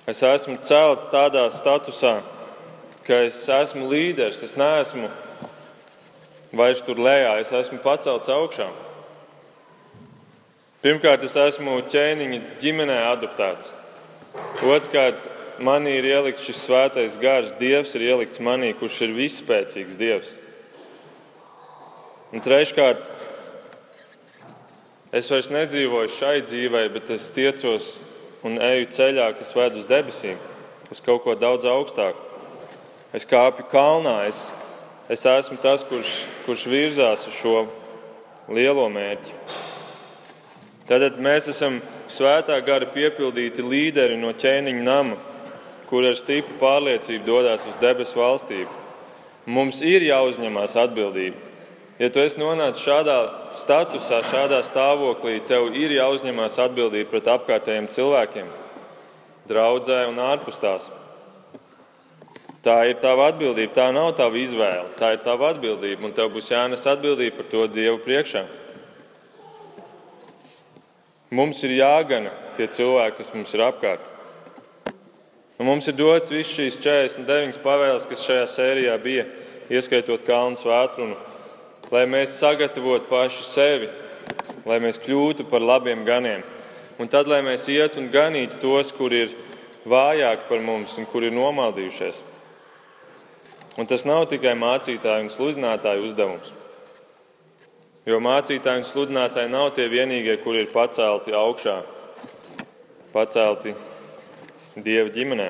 Es 0.06 0.22
esmu 0.22 0.60
celts 0.62 1.10
tādā 1.10 1.48
statusā, 1.50 2.20
ka 3.02 3.24
es 3.26 3.42
esmu 3.50 3.90
līderis, 3.90 4.46
es 4.46 4.54
neesmu 4.54 5.10
vairs 6.54 6.86
tur 6.86 7.02
lejā, 7.02 7.40
es 7.42 7.50
esmu 7.50 7.82
pacelts 7.82 8.30
augšā. 8.30 8.70
Pirmkārt, 10.78 11.24
es 11.26 11.32
esmu 11.34 11.80
ķēniņa 11.90 12.36
ģimenē 12.62 12.96
adoptēts. 13.08 13.72
Otrkārt, 14.62 15.24
manī 15.58 15.96
ir 15.98 16.06
ielikts 16.06 16.44
šis 16.46 16.60
svētais 16.68 17.16
gars, 17.18 17.50
Dievs 17.58 17.96
ir 17.98 18.04
ielikts 18.06 18.38
manī, 18.38 18.68
kurš 18.78 19.00
ir 19.08 19.16
visspēcīgs 19.16 19.98
Dievs. 19.98 20.36
Un 22.30 22.44
treškārt, 22.44 23.02
es 25.18 25.32
vairs 25.32 25.50
nedzīvoju 25.50 26.14
šai 26.14 26.36
dzīvē, 26.46 26.84
bet 26.94 27.10
es 27.10 27.26
tiecos 27.34 27.96
un 28.46 28.60
eju 28.62 28.86
ceļā, 28.94 29.32
kas 29.40 29.50
ved 29.58 29.80
uz 29.80 29.88
debesīm, 29.90 30.38
uz 30.94 31.02
kaut 31.02 31.24
ko 31.26 31.34
daudz 31.34 31.66
augstāku. 31.66 32.22
Es 33.10 33.26
kāpju 33.26 33.66
kalnā, 33.72 34.20
es, 34.30 34.52
es 35.10 35.26
esmu 35.26 35.58
tas, 35.58 35.82
kurš, 35.82 36.20
kurš 36.46 36.68
virzās 36.70 37.26
uz 37.26 37.34
šo 37.40 37.64
lielo 38.46 38.86
mērķi. 38.94 39.66
Tātad 40.88 41.18
mēs 41.20 41.50
esam 41.52 41.82
svētā 42.08 42.56
gara 42.64 42.86
piepildīti 42.88 43.64
līderi 43.64 44.16
no 44.16 44.32
ķēniņa 44.32 44.84
nama, 44.86 45.18
kur 45.88 46.06
ar 46.08 46.16
stipru 46.16 46.56
pārliecību 46.60 47.26
dodas 47.26 47.66
uz 47.68 47.76
debesu 47.80 48.16
valstību. 48.20 48.70
Mums 49.48 49.82
ir 49.84 50.04
jāuzņemās 50.04 50.76
atbildība. 50.80 51.44
Ja 51.98 52.08
tu 52.14 52.22
esi 52.22 52.38
nonācis 52.38 52.84
šādā 52.84 53.16
statusā, 53.56 54.20
šādā 54.28 54.60
stāvoklī, 54.64 55.40
tev 55.48 55.72
ir 55.76 55.92
jāuzņemās 55.96 56.56
atbildība 56.62 57.10
pret 57.10 57.28
apkārtējiem 57.32 57.88
cilvēkiem, 57.92 58.48
draudzē 59.50 60.04
un 60.08 60.20
ārpus 60.22 60.60
tās. 60.62 60.86
Tā 62.62 62.76
ir 62.90 62.96
tava 63.02 63.28
atbildība, 63.32 63.72
tā 63.74 63.88
nav 63.94 64.12
tava 64.18 64.38
izvēle, 64.40 64.92
tā 64.98 65.12
ir 65.16 65.20
tava 65.24 65.50
atbildība, 65.52 66.06
un 66.06 66.14
tev 66.14 66.30
būs 66.34 66.52
jānes 66.52 66.86
atbildība 66.90 67.40
par 67.40 67.50
to 67.50 67.66
Dievu 67.72 68.00
priekšā. 68.04 68.44
Mums 71.28 71.60
ir 71.66 71.74
jāgana 71.76 72.30
tie 72.56 72.64
cilvēki, 72.72 73.18
kas 73.20 73.34
mums 73.34 73.52
ir 73.52 73.60
apkārt. 73.66 74.04
Un 75.60 75.66
mums 75.68 75.88
ir 75.90 75.96
dots 75.98 76.32
viss 76.32 76.54
šīs 76.56 76.78
49 76.80 77.58
pavēles, 77.60 78.06
kas 78.08 78.22
šajā 78.24 78.46
sērijā 78.48 78.94
bija, 79.02 79.26
ieskaitot 79.68 80.24
kalnu 80.24 80.56
svētkrunu, 80.56 81.18
lai 81.92 82.06
mēs 82.08 82.38
sagatavotu 82.40 83.10
paši 83.10 83.44
sevi, 83.44 83.90
lai 84.64 84.78
mēs 84.80 85.00
kļūtu 85.04 85.44
par 85.50 85.60
labiem 85.60 86.06
ganiem. 86.08 86.46
Un 86.98 87.12
tad, 87.12 87.28
lai 87.28 87.42
mēs 87.44 87.68
ietu 87.70 88.00
un 88.00 88.08
ganītu 88.14 88.56
tos, 88.62 88.94
kur 88.96 89.12
ir 89.12 89.34
vājāki 89.88 90.48
par 90.48 90.64
mums 90.64 90.96
un 90.98 91.06
kur 91.12 91.26
ir 91.28 91.36
nomaldījušies. 91.36 92.22
Un 93.78 93.86
tas 93.86 94.06
nav 94.08 94.24
tikai 94.32 94.56
mācītāju 94.58 95.28
un 95.28 95.30
sludinātāju 95.30 96.08
uzdevums. 96.08 96.54
Jo 98.08 98.22
mācītāji 98.24 98.80
un 98.80 98.86
sludinātāji 98.88 99.50
nav 99.52 99.74
tie 99.76 99.84
vienīgie, 99.92 100.38
kuri 100.40 100.62
ir 100.64 100.70
pacelti 100.72 101.34
augšā, 101.36 101.74
pacelti 103.12 103.74
dieva 104.80 105.12
ģimenē. 105.12 105.48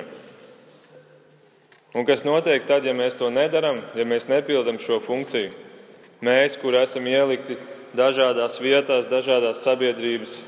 Un 1.95 2.03
kas 2.05 2.25
notiek 2.27 2.67
tad, 2.67 2.83
ja 2.83 2.91
mēs 2.93 3.15
to 3.15 3.31
nedarām, 3.31 3.79
ja 3.95 4.03
mēs 4.03 4.27
nepildām 4.27 4.75
šo 4.81 4.99
funkciju? 4.99 5.55
Mēs, 6.19 6.59
kur 6.59 6.75
esam 6.81 7.07
ielikti 7.07 7.55
dažādās 7.95 8.59
vietās, 8.59 9.07
dažādās 9.07 9.63
sabiedrības 9.63 10.41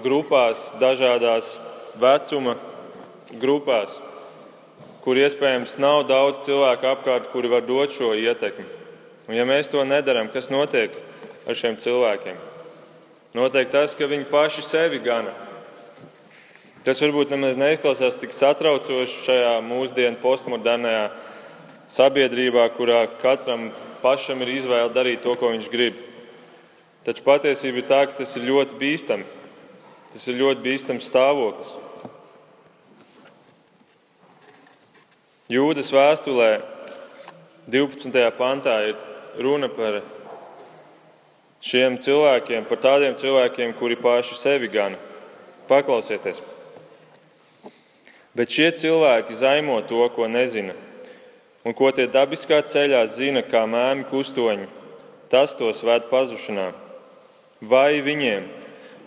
grupās, 0.00 0.70
dažādās 0.80 1.58
vecuma 2.00 2.56
grupās, 3.36 4.00
kur 5.04 5.20
iespējams 5.20 5.76
nav 5.76 6.06
daudz 6.08 6.46
cilvēku 6.48 6.88
apkārt, 6.88 7.28
kuri 7.36 7.52
var 7.52 7.68
dot 7.68 7.92
šo 7.92 8.14
ietekmi. 8.16 8.64
Un 9.28 9.36
ja 9.36 9.44
mēs 9.44 9.68
to 9.68 9.84
nedarām, 9.84 10.32
kas 10.32 10.48
notiek? 10.48 10.96
Ar 11.48 11.58
šiem 11.58 11.76
cilvēkiem. 11.80 12.38
Noteikti 13.34 13.74
tas, 13.74 13.96
ka 13.98 14.06
viņi 14.08 14.28
paši 14.30 14.62
sevi 14.62 15.00
gana. 15.02 15.32
Tas 16.84 17.00
varbūt 17.00 17.32
nemaz 17.32 17.56
neizklausās 17.56 18.16
tik 18.20 18.34
satraucoši 18.36 19.22
šajā 19.24 19.54
mūsdienu 19.64 20.20
postmodernajā 20.22 21.08
sabiedrībā, 21.90 22.66
kurā 22.76 23.06
katram 23.22 23.70
pašam 24.02 24.42
ir 24.44 24.52
izvēle 24.58 24.92
darīt 24.92 25.24
to, 25.24 25.32
ko 25.40 25.50
viņš 25.54 25.70
grib. 25.72 25.96
Taču 27.04 27.24
patiesība 27.24 27.80
ir 27.80 27.88
tā, 27.88 28.04
ka 28.08 28.20
tas 28.20 28.36
ir 28.36 28.46
ļoti 28.48 28.78
bīstami. 28.80 29.26
Tas 30.12 30.28
ir 30.30 30.38
ļoti 30.38 30.62
bīstams 30.64 31.08
stāvoklis. 31.10 31.74
Jūdas 35.50 35.90
vēstulē 35.92 36.50
12. 37.68 38.22
pantā 38.38 38.78
ir 38.88 38.94
runa 39.40 39.68
par 39.72 40.02
šiem 41.64 41.96
cilvēkiem, 42.04 42.66
par 42.68 42.80
tādiem 42.84 43.16
cilvēkiem, 43.16 43.72
kuri 43.78 43.96
paši 43.96 44.36
sevi 44.36 44.68
gana. 44.72 45.00
Paklausieties! 45.68 46.42
Bet 48.34 48.50
šie 48.50 48.72
cilvēki 48.74 49.36
zaimo 49.38 49.78
to, 49.86 50.02
ko 50.12 50.26
nezina, 50.28 50.74
un 51.64 51.72
ko 51.76 51.92
tie 51.94 52.08
dabiskā 52.10 52.58
ceļā 52.66 53.04
zina, 53.14 53.44
kā 53.46 53.62
mēmi 53.70 54.08
kustoņi, 54.10 54.66
tas 55.30 55.54
tos 55.56 55.84
ved 55.86 56.10
pazušanā. 56.10 56.72
Vai 57.62 58.02
viņiem, 58.04 58.48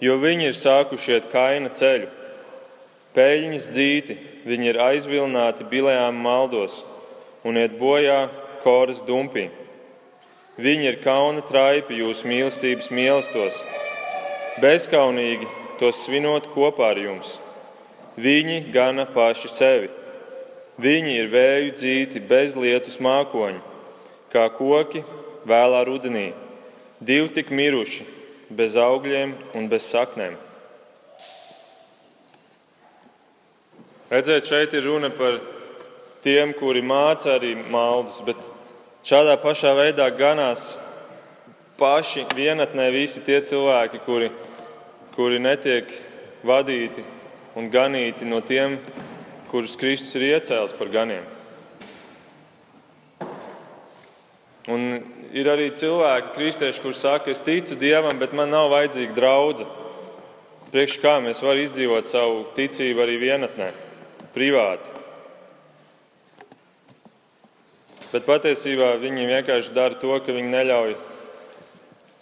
jo 0.01 0.15
viņi 0.17 0.47
ir 0.49 0.55
sākuši 0.57 1.17
iet 1.17 1.27
kaina 1.33 1.69
ceļu, 1.75 2.07
peļņas 3.13 3.69
dzīti, 3.73 4.17
viņi 4.47 4.71
ir 4.71 4.81
aizvilināti 4.81 5.67
bilējām 5.67 6.23
maldos, 6.23 6.81
un 7.43 7.59
iet 7.59 7.75
bojā 7.77 8.29
koras 8.63 9.03
dumpī. 9.05 9.49
Viņi 10.57 10.87
ir 10.89 10.95
kauna 11.03 11.43
traipi 11.45 11.99
jūsu 11.99 12.25
mīlestības 12.25 12.87
mīlestos, 12.89 13.59
bezkaunīgi 14.57 15.45
tos 15.77 15.99
svinot 16.01 16.47
kopā 16.55 16.95
ar 16.95 17.01
jums. 17.01 17.35
Viņi 18.17 18.63
gana 18.73 19.05
paši 19.05 19.51
sevi. 19.53 19.91
Viņi 20.81 21.13
ir 21.19 21.29
vēju 21.29 21.75
dzīti 21.77 22.23
bez 22.25 22.57
lietus 22.57 22.97
mākoņi, 23.01 23.61
kā 24.33 24.47
koki 24.57 25.03
vēlā 25.45 25.83
rudenī, 25.85 26.31
divi 27.01 27.29
tik 27.37 27.53
miruši, 27.53 28.05
bez 28.49 28.81
augļiem 28.81 29.37
un 29.57 29.69
bez 29.69 29.85
saknēm. 29.93 30.41
Redzēt, 34.09 34.49
šeit 34.49 34.73
ir 34.73 34.87
runa 34.89 35.13
par 35.13 35.41
tiem, 36.25 36.57
kuri 36.57 36.81
māca 36.81 37.35
arī 37.37 37.53
maldus, 37.57 38.23
bet 38.25 38.41
šādā 39.07 39.37
pašā 39.39 39.71
veidā 39.77 40.09
ganās 40.11 40.73
paši 41.79 42.25
vienatnē 42.35 42.89
visi 42.91 43.21
tie 43.23 43.39
cilvēki, 43.39 44.01
kuri, 44.03 44.27
kuri 45.15 45.39
netiek 45.39 45.93
vadīti 46.43 47.05
un 47.55 47.69
ganīti 47.71 48.27
no 48.27 48.41
tiem, 48.43 48.75
kurus 49.51 49.77
Kristus 49.79 50.17
ir 50.19 50.33
iecēlis 50.33 50.75
par 50.75 50.91
ganiem. 50.91 51.23
Un 54.67 54.99
ir 55.31 55.47
arī 55.47 55.69
cilvēki, 55.79 56.33
kristieši, 56.35 56.83
kuriem 56.83 56.99
saka, 56.99 57.31
es 57.31 57.43
ticu 57.45 57.79
Dievam, 57.79 58.19
bet 58.19 58.35
man 58.35 58.51
nav 58.51 58.67
vajadzīga 58.75 59.15
draudzene. 59.15 59.83
Priekš 60.67 60.97
kā 60.99 61.15
mēs 61.23 61.39
varam 61.45 61.63
izdzīvot 61.63 62.09
savu 62.11 62.41
ticību 62.57 63.05
arī 63.05 63.15
vienatnē, 63.21 63.71
privāti. 64.35 64.96
Bet 68.11 68.23
patiesībā 68.23 68.93
viņi 69.01 69.27
vienkārši 69.27 69.73
dara 69.75 69.97
to, 69.99 70.13
ka 70.23 70.31
viņi 70.31 70.51
neļauj 70.53 70.93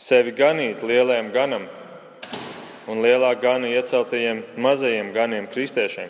sevi 0.02 0.34
ganīt 0.36 0.82
lielajam 0.82 1.30
ganam 1.34 1.68
un 2.90 3.02
lielā 3.06 3.32
gana 3.42 3.70
ieceltajiem 3.70 4.44
mazajiem 4.62 5.12
ganiem, 5.14 5.48
kristiešiem. 5.50 6.10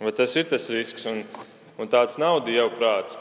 Bet 0.00 0.16
tas 0.16 0.32
ir 0.40 0.48
tas 0.48 0.70
risks, 0.72 1.04
un, 1.08 1.22
un 1.76 1.88
tāds 1.92 2.16
nav 2.20 2.40
Dieva 2.46 2.70
prāts. 2.72 3.18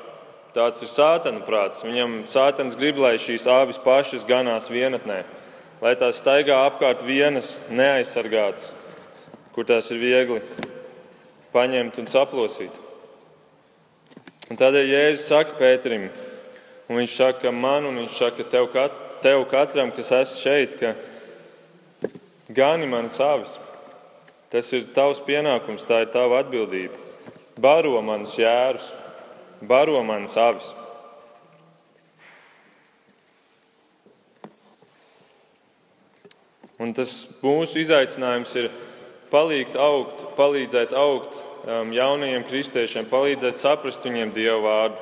Tāds 0.56 0.82
ir 0.82 0.90
sātana 0.90 1.44
prāts. 1.46 1.84
Viņam 1.84 2.22
sātans 2.32 2.78
grib, 2.80 2.98
lai 2.98 3.18
šīs 3.22 3.46
āvis 3.52 3.80
pašas 3.84 4.24
ganās 4.28 4.72
vienatnē, 4.72 5.22
lai 5.84 5.96
tās 6.00 6.24
staigā 6.24 6.64
apkārt 6.66 7.04
vienas, 7.06 7.60
neaizsargātas, 7.70 8.72
kur 9.54 9.68
tās 9.68 9.92
ir 9.92 10.00
viegli 10.00 10.42
paņemt 11.52 12.00
un 12.00 12.08
saplosīt. 12.08 12.89
Un 14.50 14.58
tādēļ 14.58 14.88
Jēzus 14.90 15.28
saka 15.30 15.54
Pēterim, 15.60 16.08
un 16.90 16.98
viņš 16.98 17.16
saka 17.20 17.52
man, 17.54 17.86
un 17.86 18.00
viņš 18.02 18.16
saka 18.18 18.46
tev, 18.50 18.72
kat, 18.74 18.96
tev 19.22 19.44
katram, 19.52 19.92
kas 19.94 20.10
esi 20.18 20.42
šeit, 20.42 20.74
ka 20.80 20.96
gani 22.50 22.90
manas 22.90 23.20
āvis. 23.22 23.60
Tas 24.50 24.72
ir 24.74 24.88
tavs 24.96 25.22
pienākums, 25.22 25.86
tā 25.86 26.02
ir 26.02 26.10
tava 26.10 26.40
atbildība. 26.42 26.98
Baro 27.62 28.00
manus 28.02 28.40
jērus, 28.40 28.88
baro 29.62 30.02
manas 30.02 30.34
avis. 30.42 30.72
Un 36.80 36.96
tas 36.96 37.12
mūsu 37.44 37.84
izaicinājums 37.84 38.56
ir 38.58 38.72
palīgt 39.30 39.76
augt, 39.78 40.24
palīdzēt 40.40 40.96
augt 40.98 41.38
jaunajiem 41.94 42.44
kristiešiem, 42.50 43.08
palīdzēt 43.12 43.62
saprast 43.62 44.06
viņiem 44.08 44.34
Dievu 44.36 44.64
vārdu, 44.66 45.00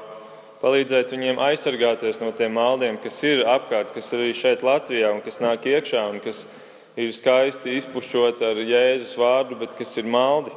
palīdzēt 0.62 1.12
viņiem 1.14 1.42
aizsargāties 1.48 2.22
no 2.22 2.32
tiem 2.36 2.56
maldiem, 2.58 2.98
kas 3.02 3.20
ir 3.24 3.44
apkārt, 3.48 3.94
kas 3.96 4.14
ir 4.14 4.24
arī 4.26 4.38
šeit 4.38 4.66
Latvijā 4.66 5.12
un 5.14 5.22
kas 5.26 5.42
nāk 5.44 5.68
iekšā 5.70 6.08
un 6.12 6.24
kas 6.24 6.46
ir 6.46 6.64
ir 6.98 7.14
skaisti 7.14 7.76
izpušķot 7.78 8.42
ar 8.42 8.58
Jēzus 8.58 9.14
vārdu, 9.22 9.58
bet 9.60 9.76
kas 9.78 9.94
ir 10.02 10.08
maldi. 10.10 10.54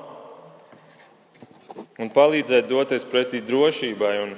Un 2.01 2.09
palīdzēt 2.13 2.69
doties 2.69 3.05
pretī 3.09 3.43
drošībai 3.45 4.15
un 4.23 4.33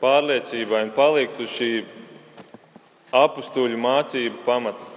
pārliecībai 0.00 0.80
un 0.86 0.94
palikt 0.96 1.42
uz 1.44 1.52
šī 1.52 1.70
apstuļu 3.12 3.76
mācību 3.78 4.40
pamata. 4.46 4.88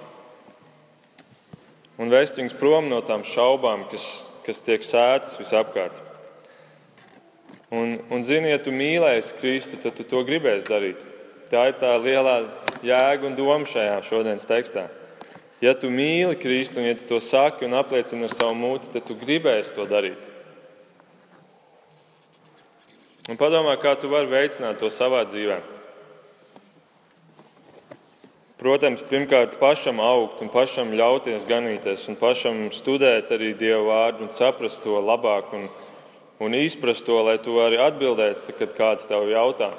Un 1.99 2.11
vest 2.11 2.39
viņus 2.39 2.55
prom 2.59 2.88
no 2.91 3.01
tām 3.03 3.23
šaubām, 3.28 3.84
kas, 3.91 4.32
kas 4.47 4.63
tiek 4.63 4.84
sētas 4.84 5.36
visapkārt. 5.39 5.99
Un, 7.76 7.97
un 8.13 8.23
zini, 8.23 8.53
ja 8.53 8.59
tu 8.61 8.71
mīlēsi 8.71 9.36
Kristu, 9.39 9.80
tad 9.82 9.97
tu 9.97 10.05
to 10.07 10.21
gribēsi 10.28 10.69
darīt. 10.69 11.01
Tā 11.49 11.67
ir 11.69 11.76
tā 11.82 11.91
lielā 11.99 12.38
jēga 12.86 13.28
un 13.28 13.36
doma 13.36 13.67
šajā 13.67 13.97
šodienas 14.05 14.47
tekstā. 14.47 14.86
Ja 15.63 15.73
tu 15.76 15.89
mīli 15.91 16.38
Kristu, 16.39 16.80
un 16.80 16.88
ja 16.88 16.95
tu 16.95 17.07
to 17.09 17.19
saki 17.23 17.67
un 17.67 17.76
apliecini 17.76 18.28
ar 18.28 18.34
savu 18.34 18.55
mūti, 18.59 18.91
tad 18.93 19.07
tu 19.07 19.17
gribēsi 19.19 19.76
to 19.76 19.88
darīt. 19.89 20.32
Un 23.26 23.39
padomā, 23.41 23.73
kā 23.82 23.95
tu 23.97 24.11
vari 24.11 24.30
veicināt 24.30 24.78
to 24.80 24.91
savā 24.93 25.23
dzīvē. 25.26 25.61
Protams, 28.61 29.01
pirmkārt, 29.09 29.57
pašam 29.59 29.99
augt 29.99 30.39
un 30.41 30.51
pašam 30.53 30.93
ļauties 30.95 31.43
ganīties, 31.49 32.05
un 32.09 32.15
pašam 32.17 32.67
studēt 32.73 33.34
arī 33.36 33.51
Dieva 33.57 33.82
vārdu 33.89 34.26
un 34.26 34.32
saprast 34.34 34.80
to 34.86 34.95
labāk 35.01 35.51
un, 35.57 35.67
un 36.39 36.57
izprast 36.57 37.05
to, 37.07 37.21
lai 37.23 37.38
tu 37.39 37.55
vari 37.59 37.79
atbildēt, 37.79 38.49
kad 38.59 38.75
kāds 38.77 39.07
tev 39.07 39.29
jautā 39.31 39.71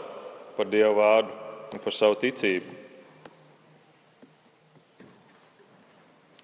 par 0.56 0.72
Dieva 0.72 0.94
vārdu 0.96 1.36
un 1.74 1.82
par 1.82 1.92
savu 1.92 2.16
ticību. 2.22 2.86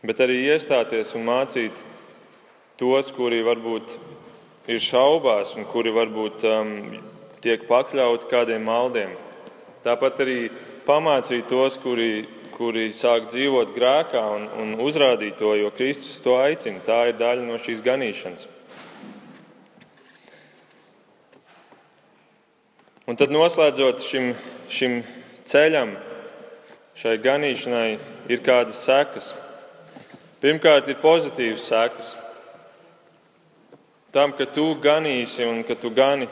bet 0.02 0.20
arī 0.22 0.40
iestāties 0.50 1.14
un 1.14 1.26
mācīt 1.28 1.78
tos, 2.80 3.12
kuri 3.14 3.42
varbūt 3.46 3.96
ir 4.70 4.82
šaubās 4.82 5.54
un 5.58 5.66
kuri 5.70 5.92
varbūt 5.94 6.46
um, 6.50 6.72
tiek 7.42 7.66
pakļauti 7.68 8.30
kādiem 8.30 8.66
maldiem. 8.66 9.14
Tāpat 9.82 10.22
arī 10.22 10.38
pamācīt 10.86 11.46
tos, 11.50 11.78
kuri, 11.82 12.26
kuri 12.54 12.88
sāk 12.94 13.28
dzīvot 13.30 13.74
grēkā 13.74 14.22
un, 14.36 14.48
un 14.62 14.74
uzrādīt 14.82 15.38
to, 15.38 15.54
jo 15.58 15.70
Kristus 15.74 16.20
to 16.22 16.36
aicina. 16.38 16.82
Tā 16.86 17.04
ir 17.10 17.18
daļa 17.18 17.46
no 17.46 17.58
šīs 17.62 17.82
ganīšanas. 17.86 18.46
Un 23.12 23.18
tad 23.20 23.28
noslēdzot 23.28 23.98
šim, 24.08 24.30
šim 24.72 24.92
ceļam, 25.44 25.90
šai 26.96 27.18
ganīšanai, 27.20 27.98
ir 28.32 28.40
kādas 28.40 28.78
sekas. 28.86 29.26
Pirmkārt, 30.40 30.88
ir 30.88 30.96
pozitīvas 31.02 31.66
sekas. 31.68 32.14
Tam, 34.16 34.32
ka 34.32 34.46
tu 34.48 34.64
ganīsi 34.80 35.44
un 35.44 35.60
ka 35.60 35.76
tu 35.76 35.92
gani 35.92 36.30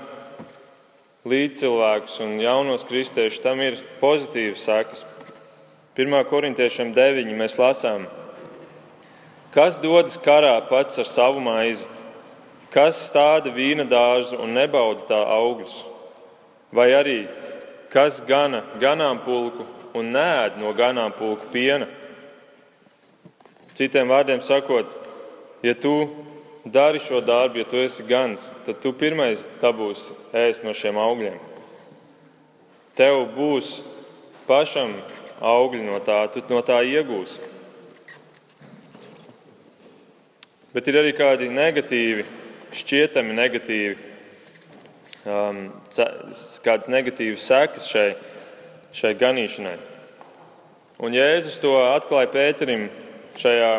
līdzcilvēkus 1.29 2.17
un 2.25 2.41
jaunos 2.41 2.89
kristiešus, 2.89 3.45
tam 3.45 3.61
ir 3.61 3.77
pozitīvas 4.01 4.65
sekas. 4.65 5.05
1. 6.01 6.19
korintiešiem 6.33 6.97
9. 6.97 7.37
mēs 7.45 7.61
lasām, 7.61 8.09
kas 9.53 9.85
dodas 9.85 10.17
karā 10.17 10.57
pats 10.73 11.05
ar 11.05 11.13
savu 11.13 11.45
maizi, 11.45 11.85
kas 12.73 13.05
stāda 13.13 13.53
vīna 13.53 13.85
dārzu 13.85 14.41
un 14.41 14.57
nebauda 14.57 15.11
tā 15.13 15.25
augļus, 15.37 15.83
vai 16.73 16.91
arī 16.95 17.19
kas 17.91 18.21
gana 18.27 18.63
ganāmpulku 18.81 19.67
un 19.99 20.13
nēd 20.15 20.59
no 20.63 20.73
ganāmpulku 20.77 21.51
piena. 21.53 21.89
Citiem 23.75 24.11
vārdiem 24.11 24.43
sakot, 24.45 24.91
ja 25.63 25.75
tu 25.75 25.95
dari 26.65 27.01
šo 27.01 27.21
darbu, 27.25 27.63
ja 27.63 27.65
tu 27.65 27.81
esi 27.81 28.05
gans, 28.07 28.51
tad 28.67 28.81
tu 28.83 28.93
pirmais 28.93 29.49
dabūsi 29.63 30.15
ēst 30.37 30.67
no 30.67 30.75
šiem 30.77 30.99
augļiem. 31.01 31.39
Tev 32.99 33.25
būs 33.35 33.81
pašam 34.47 34.93
augļi 35.41 35.87
no 35.87 35.99
tā, 36.05 36.21
tu 36.33 36.43
no 36.51 36.61
tā 36.67 36.83
iegūsi. 36.85 37.49
Bet 40.71 40.87
ir 40.87 41.01
arī 41.01 41.15
kādi 41.17 41.49
negatīvi, 41.51 42.27
šķietami 42.77 43.35
negatīvi, 43.35 44.10
um, 45.29 45.63
kādas 46.65 46.91
negatīvas 46.91 47.47
sekas 47.51 47.89
šai, 47.91 48.11
šai 48.97 49.15
ganīšanai. 49.21 49.77
Un 51.01 51.17
Jēzus 51.17 51.61
to 51.63 51.73
atklāja 51.81 52.29
Pēterim 52.33 52.89
šajā 53.41 53.73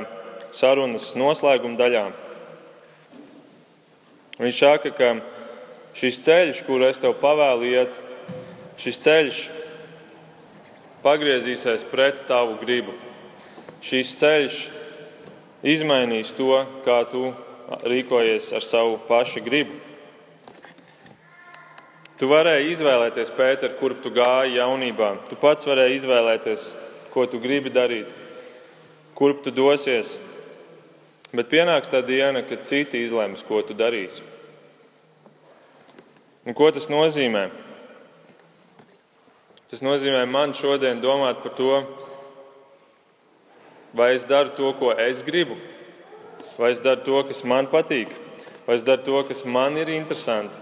sarunas 0.58 1.12
noslēguma 1.20 1.78
daļā. 1.80 2.06
Viņš 4.42 4.58
saka, 4.58 4.90
ka 4.98 5.10
šis 5.98 6.22
ceļš, 6.26 6.64
kuru 6.66 6.88
es 6.88 6.98
tev 7.02 7.14
pavēlu 7.22 7.68
iet, 7.70 7.98
šis 8.82 9.02
ceļš 9.04 9.42
pagriezīsies 11.04 11.86
pret 11.92 12.24
tavu 12.30 12.58
gribu. 12.62 12.96
Šis 13.86 14.16
ceļš 14.18 14.58
izmainīs 15.66 16.34
to, 16.38 16.58
kā 16.86 17.04
tu 17.12 17.32
rīkojies 17.86 18.52
ar 18.58 18.66
savu 18.66 18.98
pašu 19.08 19.44
gribu. 19.46 19.78
Tu 22.22 22.28
varēji 22.30 22.68
izvēlēties, 22.76 23.32
Pēter, 23.34 23.72
kurp 23.80 24.04
tu 24.04 24.12
gāji 24.14 24.60
jaunībā. 24.60 25.08
Tu 25.26 25.34
pats 25.42 25.66
varēji 25.66 25.96
izvēlēties, 26.04 26.66
ko 27.10 27.24
tu 27.26 27.40
gribi 27.42 27.74
darīt, 27.74 28.12
kurp 29.18 29.42
tu 29.42 29.50
dosies. 29.50 30.20
Bet 31.34 31.50
pienāks 31.50 31.90
tā 31.90 32.04
diena, 32.06 32.46
kad 32.46 32.70
citi 32.70 33.02
izlems, 33.02 33.42
ko 33.42 33.64
tu 33.66 33.74
darīsi. 33.74 34.22
Un 36.46 36.54
ko 36.54 36.70
tas 36.70 36.86
nozīmē? 36.94 37.48
Tas 39.74 39.82
nozīmē 39.82 40.22
man 40.30 40.54
šodien 40.54 41.02
domāt 41.02 41.42
par 41.42 41.58
to, 41.58 41.84
vai 43.98 44.14
es 44.14 44.30
daru 44.30 44.54
to, 44.62 44.76
ko 44.78 44.94
es 44.94 45.26
gribu, 45.26 45.58
vai 46.54 46.70
es 46.70 46.86
daru 46.86 47.02
to, 47.02 47.30
kas 47.34 47.42
man 47.42 47.66
patīk, 47.66 48.14
vai 48.68 48.78
es 48.78 48.86
daru 48.86 49.10
to, 49.10 49.30
kas 49.32 49.42
man 49.42 49.82
ir 49.82 49.90
interesanti, 49.98 50.61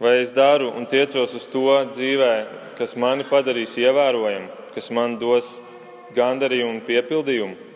vai 0.00 0.20
es 0.22 0.32
daru 0.32 0.72
un 0.72 0.86
tiecos 0.88 1.34
uz 1.36 1.46
to 1.52 1.76
dzīvē, 1.92 2.34
kas 2.78 2.96
mani 2.96 3.26
padarīs 3.28 3.76
ievērojamu, 3.76 4.48
kas 4.72 4.88
man 4.96 5.18
dos 5.20 5.58
gandarījumu 6.16 6.78
un 6.78 6.86
piepildījumu. 6.86 7.66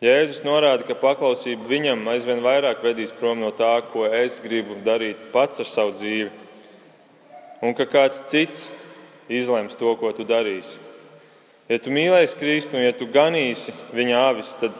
Jēzus 0.00 0.44
norāda, 0.46 0.86
ka 0.88 0.94
paklausība 0.96 1.66
viņam 1.68 2.06
aizvien 2.08 2.38
vairāk 2.40 2.80
vedīs 2.86 3.10
prom 3.12 3.42
no 3.42 3.50
tā, 3.52 3.74
ko 3.90 4.06
es 4.06 4.38
gribu 4.40 4.78
darīt 4.86 5.26
pats 5.34 5.60
ar 5.60 5.68
savu 5.68 5.92
dzīvi, 5.98 6.30
un 7.60 7.74
ka 7.76 7.84
kāds 7.84 8.22
cits 8.30 8.70
izlems 9.28 9.76
to, 9.76 9.90
ko 10.00 10.14
tu 10.16 10.24
darīsi. 10.24 10.78
Ja 11.68 11.76
tu 11.82 11.92
mīlēsi 11.92 12.38
Kristu 12.38 12.78
un 12.78 12.86
ja 12.86 12.94
tu 12.96 13.10
ganīsi 13.10 13.74
viņa 13.92 14.22
avis, 14.30 14.54
tad 14.62 14.78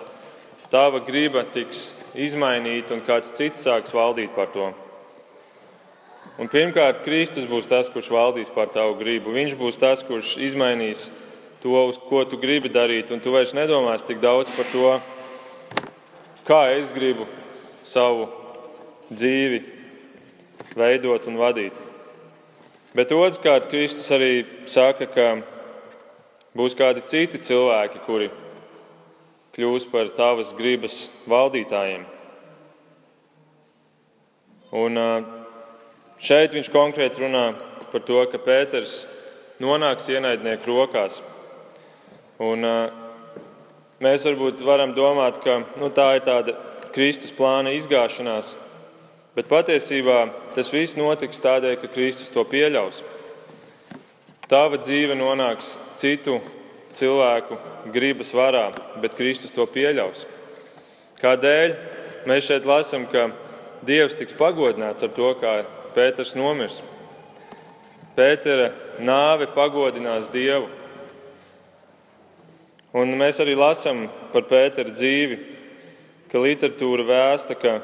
tava 0.73 1.03
griba 1.05 1.43
tiks 1.45 2.07
izmainīta 2.15 2.95
un 2.97 3.05
kāds 3.05 3.35
cits 3.37 3.67
sāks 3.67 3.93
valdīt 3.95 4.33
par 4.39 4.49
to. 4.55 4.71
Un 6.41 6.49
pirmkārt, 6.49 7.03
Kristus 7.05 7.45
būs 7.45 7.67
tas, 7.69 7.91
kurš 7.93 8.07
valdīs 8.15 8.49
par 8.55 8.71
tavu 8.73 8.95
gribu. 8.97 9.35
Viņš 9.35 9.59
būs 9.61 9.77
tas, 9.77 10.01
kurš 10.01 10.39
izmainīs 10.41 11.11
to, 11.61 11.75
uz 11.85 11.99
ko 12.01 12.23
tu 12.25 12.39
gribi 12.41 12.71
darīt, 12.73 13.11
un 13.13 13.21
tu 13.21 13.35
vairs 13.35 13.53
nedomās 13.53 14.01
tik 14.09 14.23
daudz 14.23 14.49
par 14.55 14.71
to, 14.73 14.95
kā 16.49 16.63
es 16.79 16.95
gribu 16.97 17.27
savu 17.85 18.31
dzīvi 19.11 19.61
veidot 20.73 21.27
un 21.29 21.37
vadīt. 21.43 21.77
Bet 22.97 23.13
otrkārt, 23.13 23.69
Kristus 23.69 24.09
arī 24.17 24.47
saka, 24.65 25.11
ka 25.13 25.27
būs 26.57 26.73
kādi 26.79 27.05
citi 27.05 27.43
cilvēki, 27.51 28.01
kuri 28.07 28.31
kļūs 29.59 29.91
par 29.93 30.09
tavas 30.17 30.55
gribas 30.57 31.03
valdītājiem. 31.29 32.09
Un 34.81 34.99
šeit 36.21 36.55
viņš 36.55 36.71
konkrēti 36.73 37.25
runā 37.25 37.51
par 37.91 38.05
to, 38.07 38.21
ka 38.31 38.39
Pēters 38.43 39.03
nonāks 39.61 40.09
ienaidnieku 40.13 40.69
rokās. 40.71 41.21
Un, 42.41 42.65
mēs 44.01 44.25
varbūt 44.29 44.63
varam 44.65 44.95
domāt, 44.97 45.41
ka 45.45 45.61
nu, 45.81 45.91
tā 45.93 46.15
ir 46.19 46.25
tāda 46.25 46.57
Kristus 46.95 47.33
plāna 47.37 47.75
izgāšanās, 47.77 48.55
bet 49.37 49.51
patiesībā 49.51 50.23
tas 50.55 50.73
viss 50.73 50.99
notiks 50.99 51.43
tādēļ, 51.43 51.77
ka 51.83 51.93
Kristus 51.93 52.33
to 52.33 52.45
pieļaus. 52.49 53.03
Tava 54.51 54.81
dzīve 54.81 55.15
nonāks 55.15 55.77
citu 56.01 56.41
cilvēku 56.97 57.59
gribas 57.95 58.33
varā, 58.35 58.71
bet 59.03 59.15
Kristus 59.19 59.55
to 59.55 59.67
pieļaus. 59.71 60.25
Kādēļ 61.21 61.77
mēs 62.29 62.49
šeit 62.49 62.67
lasām, 62.67 63.07
ka 63.11 63.29
Dievs 63.87 64.17
tiks 64.19 64.35
pagodināts 64.37 65.05
ar 65.07 65.13
to, 65.17 65.31
kā 65.41 65.61
Pēters 65.95 66.35
nomirs? 66.39 66.81
Pētera 68.17 68.71
nāve 69.01 69.49
pagodinās 69.55 70.29
Dievu. 70.33 70.69
Un 72.97 73.15
mēs 73.19 73.39
arī 73.43 73.55
lasām 73.55 74.09
par 74.33 74.49
Pētera 74.51 74.91
dzīvi, 74.91 75.39
ka 76.31 76.43
literatūra 76.43 77.07
vēsta, 77.07 77.55
ka 77.59 77.79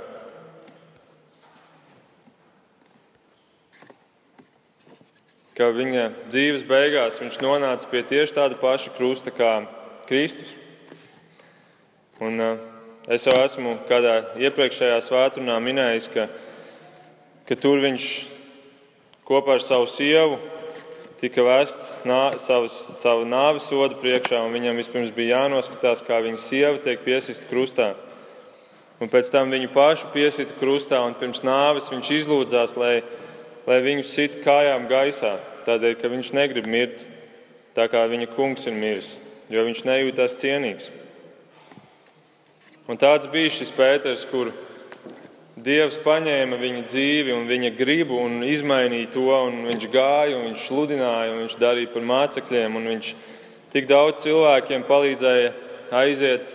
ka 5.57 5.71
viņa 5.73 6.11
dzīves 6.29 6.67
beigās 6.69 7.17
viņš 7.23 7.39
nonāca 7.41 7.89
pie 7.89 8.03
tieši 8.05 8.35
tāda 8.37 8.59
paša 8.61 8.93
krusta 8.97 9.33
kā 9.33 9.63
Kristus. 10.09 10.53
Un, 12.21 12.37
uh, 12.41 12.59
es 13.09 13.25
jau 13.25 13.37
esmu 13.41 13.79
kādā 13.89 14.19
iepriekšējā 14.41 14.99
svētdienā 15.05 15.57
minējis, 15.65 16.11
ka, 16.13 16.29
ka 17.47 17.55
tur 17.59 17.79
viņš 17.83 18.07
kopā 19.27 19.57
ar 19.57 19.63
savu 19.63 19.87
sievu 19.91 20.39
tika 21.21 21.45
vests 21.47 21.95
nā, 22.07 22.37
savas, 22.43 22.75
savu 23.01 23.25
nāves 23.29 23.69
sodu 23.71 23.97
priekšā, 24.03 24.43
un 24.45 24.53
viņam 24.55 24.81
vispirms 24.81 25.15
bija 25.15 25.41
jānoskatās, 25.41 26.03
kā 26.05 26.19
viņa 26.25 26.41
sieva 26.43 26.77
tiek 26.83 27.01
piesista 27.07 27.49
krustā. 27.49 27.95
Un 29.01 29.11
pēc 29.13 29.31
tam 29.33 29.53
viņu 29.53 29.71
pašu 29.73 30.11
piesita 30.13 30.57
krustā, 30.61 31.01
un 31.05 31.17
pirms 31.17 31.43
nāves 31.45 31.89
viņš 31.93 32.13
izlūdzās, 32.21 32.77
lai, 32.81 33.01
lai 33.69 33.81
viņu 33.85 34.05
sit 34.09 34.39
kājām 34.45 34.89
gaisā, 34.91 35.37
tādēļ, 35.69 35.97
ka 36.01 36.13
viņš 36.13 36.33
negrib 36.37 36.69
mirt 36.71 37.03
tā, 37.77 37.89
kā 37.93 38.05
viņa 38.09 38.31
kungs 38.37 38.69
ir 38.69 38.77
miris, 38.77 39.17
jo 39.53 39.65
viņš 39.67 39.85
nejūtās 39.89 40.39
cienīgs. 40.41 40.91
Un 42.87 43.01
tāds 43.01 43.27
bija 43.29 43.51
šis 43.51 43.73
Pēters, 43.75 44.25
kurš 44.31 44.66
Dievs 45.57 45.97
paņēma 46.05 46.59
viņa 46.61 46.83
dzīvi 46.85 47.33
un 47.33 47.47
viņa 47.49 47.71
gribu 47.79 48.19
un 48.21 48.43
izmainīja 48.45 49.09
to, 49.15 49.25
un 49.33 49.63
viņš 49.65 49.87
gāja, 49.89 50.37
un 50.37 50.51
viņš 50.51 50.65
sludināja, 50.69 51.31
un 51.33 51.39
viņš 51.47 51.55
darīja 51.57 51.93
par 51.95 52.05
mācekļiem, 52.11 52.77
viņš 52.91 53.09
tik 53.73 53.89
daudz 53.89 54.21
cilvēkiem 54.27 54.85
palīdzēja 54.85 55.55
aiziet, 55.97 56.53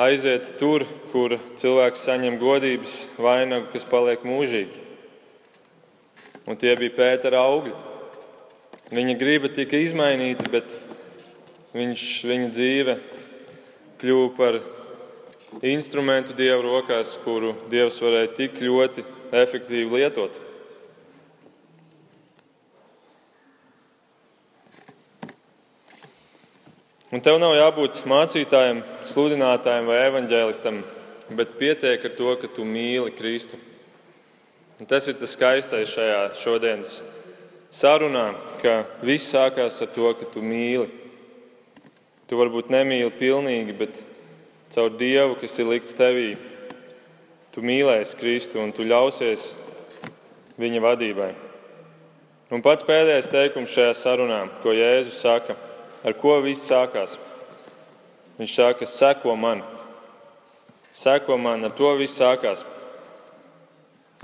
aiziet 0.00 0.48
tur, 0.56 0.86
kur 1.12 1.36
cilvēks 1.60 2.06
saņem 2.08 2.38
godības 2.40 2.96
vainagu, 3.20 3.68
kas 3.74 3.84
paliek 3.84 4.24
mūžīgi. 4.24 4.80
Un 6.48 6.56
tie 6.56 6.72
bija 6.80 6.96
Pētera 6.96 7.44
augļi. 7.44 7.74
Viņa 8.96 9.18
griba 9.20 9.52
tika 9.52 9.76
izmainīta, 9.82 10.48
bet 10.48 10.80
viņš, 11.76 12.08
viņa 12.24 12.50
dzīve 12.56 12.96
kļuva 14.00 14.32
par 14.40 14.60
instrumentu 15.64 16.34
Dieva 16.36 16.60
rokās, 16.62 17.16
kuru 17.22 17.54
Dievs 17.70 18.00
varēja 18.02 18.32
tik 18.36 18.60
ļoti 18.60 19.04
efektīvi 19.32 20.02
lietot. 20.02 20.42
Un 27.14 27.22
tev 27.22 27.38
nav 27.40 27.54
jābūt 27.54 28.02
mācītājam, 28.10 28.82
sludinātājam 29.06 29.86
vai 29.88 30.00
evaņģēlistam, 30.08 30.82
bet 31.38 31.54
pietiek 31.56 32.02
ar 32.04 32.12
to, 32.18 32.32
ka 32.42 32.50
tu 32.50 32.66
mīli 32.66 33.14
Kristu. 33.16 33.56
Un 34.76 34.90
tas 34.90 35.06
ir 35.08 35.16
tas 35.16 35.32
skaistais 35.32 35.88
šajā 35.88 36.18
šodienas 36.36 36.98
sarunā, 37.72 38.34
ka 38.60 38.82
viss 39.06 39.30
sākās 39.32 39.78
ar 39.80 39.88
to, 39.94 40.10
ka 40.18 40.28
tu 40.34 40.42
mīli. 40.44 40.90
Tu 42.26 42.36
varbūt 42.36 42.68
nemīli 42.74 43.14
pilnīgi, 43.16 43.78
bet 43.78 44.02
caur 44.74 44.90
Dievu, 44.98 45.36
kas 45.40 45.58
ir 45.60 45.70
likts 45.70 45.96
tevī, 45.96 46.34
tu 47.54 47.62
mīlēsi 47.64 48.18
Kristu 48.20 48.60
un 48.62 48.72
tu 48.74 48.86
ļausies 48.86 49.52
viņa 50.60 50.82
vadībai. 50.84 51.32
Un 52.52 52.62
pats 52.62 52.86
pēdējais 52.86 53.30
teikums 53.30 53.72
šajā 53.74 53.94
sarunā, 53.98 54.44
ko 54.62 54.74
Jēzus 54.76 55.18
saka, 55.22 55.56
ar 56.06 56.14
ko 56.14 56.36
viss 56.44 56.68
sākās. 56.68 57.16
Viņš 58.36 58.52
saka, 58.54 58.86
seko 58.86 59.34
man, 59.40 59.64
seko 60.94 61.38
man, 61.40 61.64
ar 61.66 61.74
to 61.74 61.90
viss 61.98 62.20
sākās. 62.20 62.62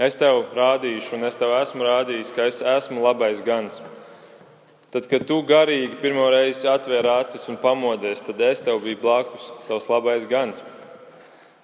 Es 0.01 0.17
tev 0.17 0.47
rādīšu, 0.57 1.17
un 1.17 1.27
es 1.29 1.37
tev 1.37 1.53
esmu 1.59 1.85
rādījis, 1.85 2.31
ka 2.33 2.47
es 2.49 2.63
esmu 2.65 3.03
labais 3.05 3.43
gans. 3.45 3.83
Tad, 4.93 5.07
kad 5.09 5.23
tu 5.25 5.39
garīgi 5.49 5.97
pirmo 6.03 6.27
reizi 6.29 6.69
atvēri 6.69 7.09
acis 7.09 7.47
un 7.49 7.57
pamodies, 7.57 8.21
tad 8.21 8.41
es 8.45 8.61
tev 8.61 8.83
biju 8.85 8.99
blakus, 9.01 9.47
tavs 9.65 9.89
labais 9.89 10.27
gans. 10.29 10.61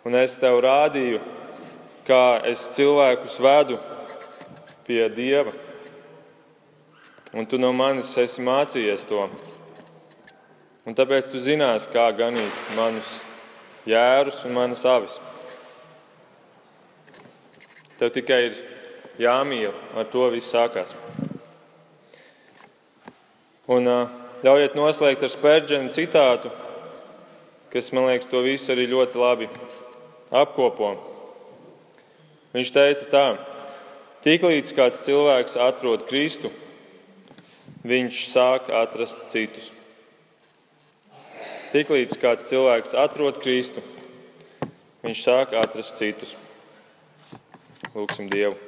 Un 0.08 0.16
es 0.16 0.38
tev 0.40 0.62
rādīju, 0.64 1.20
kā 2.08 2.40
es 2.48 2.62
cilvēkus 2.72 3.36
vedu 3.44 3.76
pie 4.88 5.02
Dieva. 5.12 5.52
Un 7.36 7.44
tu 7.44 7.60
no 7.60 7.68
manis 7.76 8.14
esi 8.16 8.40
mācījies 8.40 9.04
to. 9.12 9.28
Un 10.88 10.96
tāpēc 10.96 11.28
tu 11.28 11.44
zinās, 11.44 11.84
kā 11.92 12.08
ganīt 12.16 12.68
manus 12.72 13.26
jērus 13.84 14.40
un 14.48 14.56
manas 14.56 14.88
avis. 14.88 15.20
Tev 18.00 18.16
tikai 18.16 18.44
ir 18.48 18.62
jāmīl, 19.20 19.74
ar 19.92 20.08
to 20.08 20.30
viss 20.32 20.48
sākās. 20.56 20.96
Un 23.68 23.84
ļaujiet 24.40 24.76
noslēgt 24.78 25.26
ar 25.26 25.32
Spērģena 25.32 25.92
citātu, 25.92 26.48
kas 27.68 27.90
man 27.92 28.06
liekas 28.08 28.30
to 28.30 28.40
visu 28.40 28.72
arī 28.72 28.86
ļoti 28.88 29.20
labi 29.20 29.48
apkopo. 30.32 30.94
Viņš 32.54 32.70
teica 32.72 33.08
tā: 33.12 33.24
Tiklīdz 34.24 34.72
kāds 34.72 35.02
cilvēks 35.04 35.58
atrod 35.60 36.06
Kristu, 36.08 36.48
viņš 37.84 38.22
sāk 38.30 38.70
atrast 38.72 39.26
citus. 39.28 39.68
Tiklīdz 41.74 42.16
kāds 42.22 42.48
cilvēks 42.48 42.96
atrod 42.96 43.42
Kristu, 43.44 43.84
viņš 45.04 45.26
sāk 45.26 45.52
atrast 45.60 46.00
citus. 46.00 46.32
Lūksim 47.92 48.32
Dievu! 48.32 48.67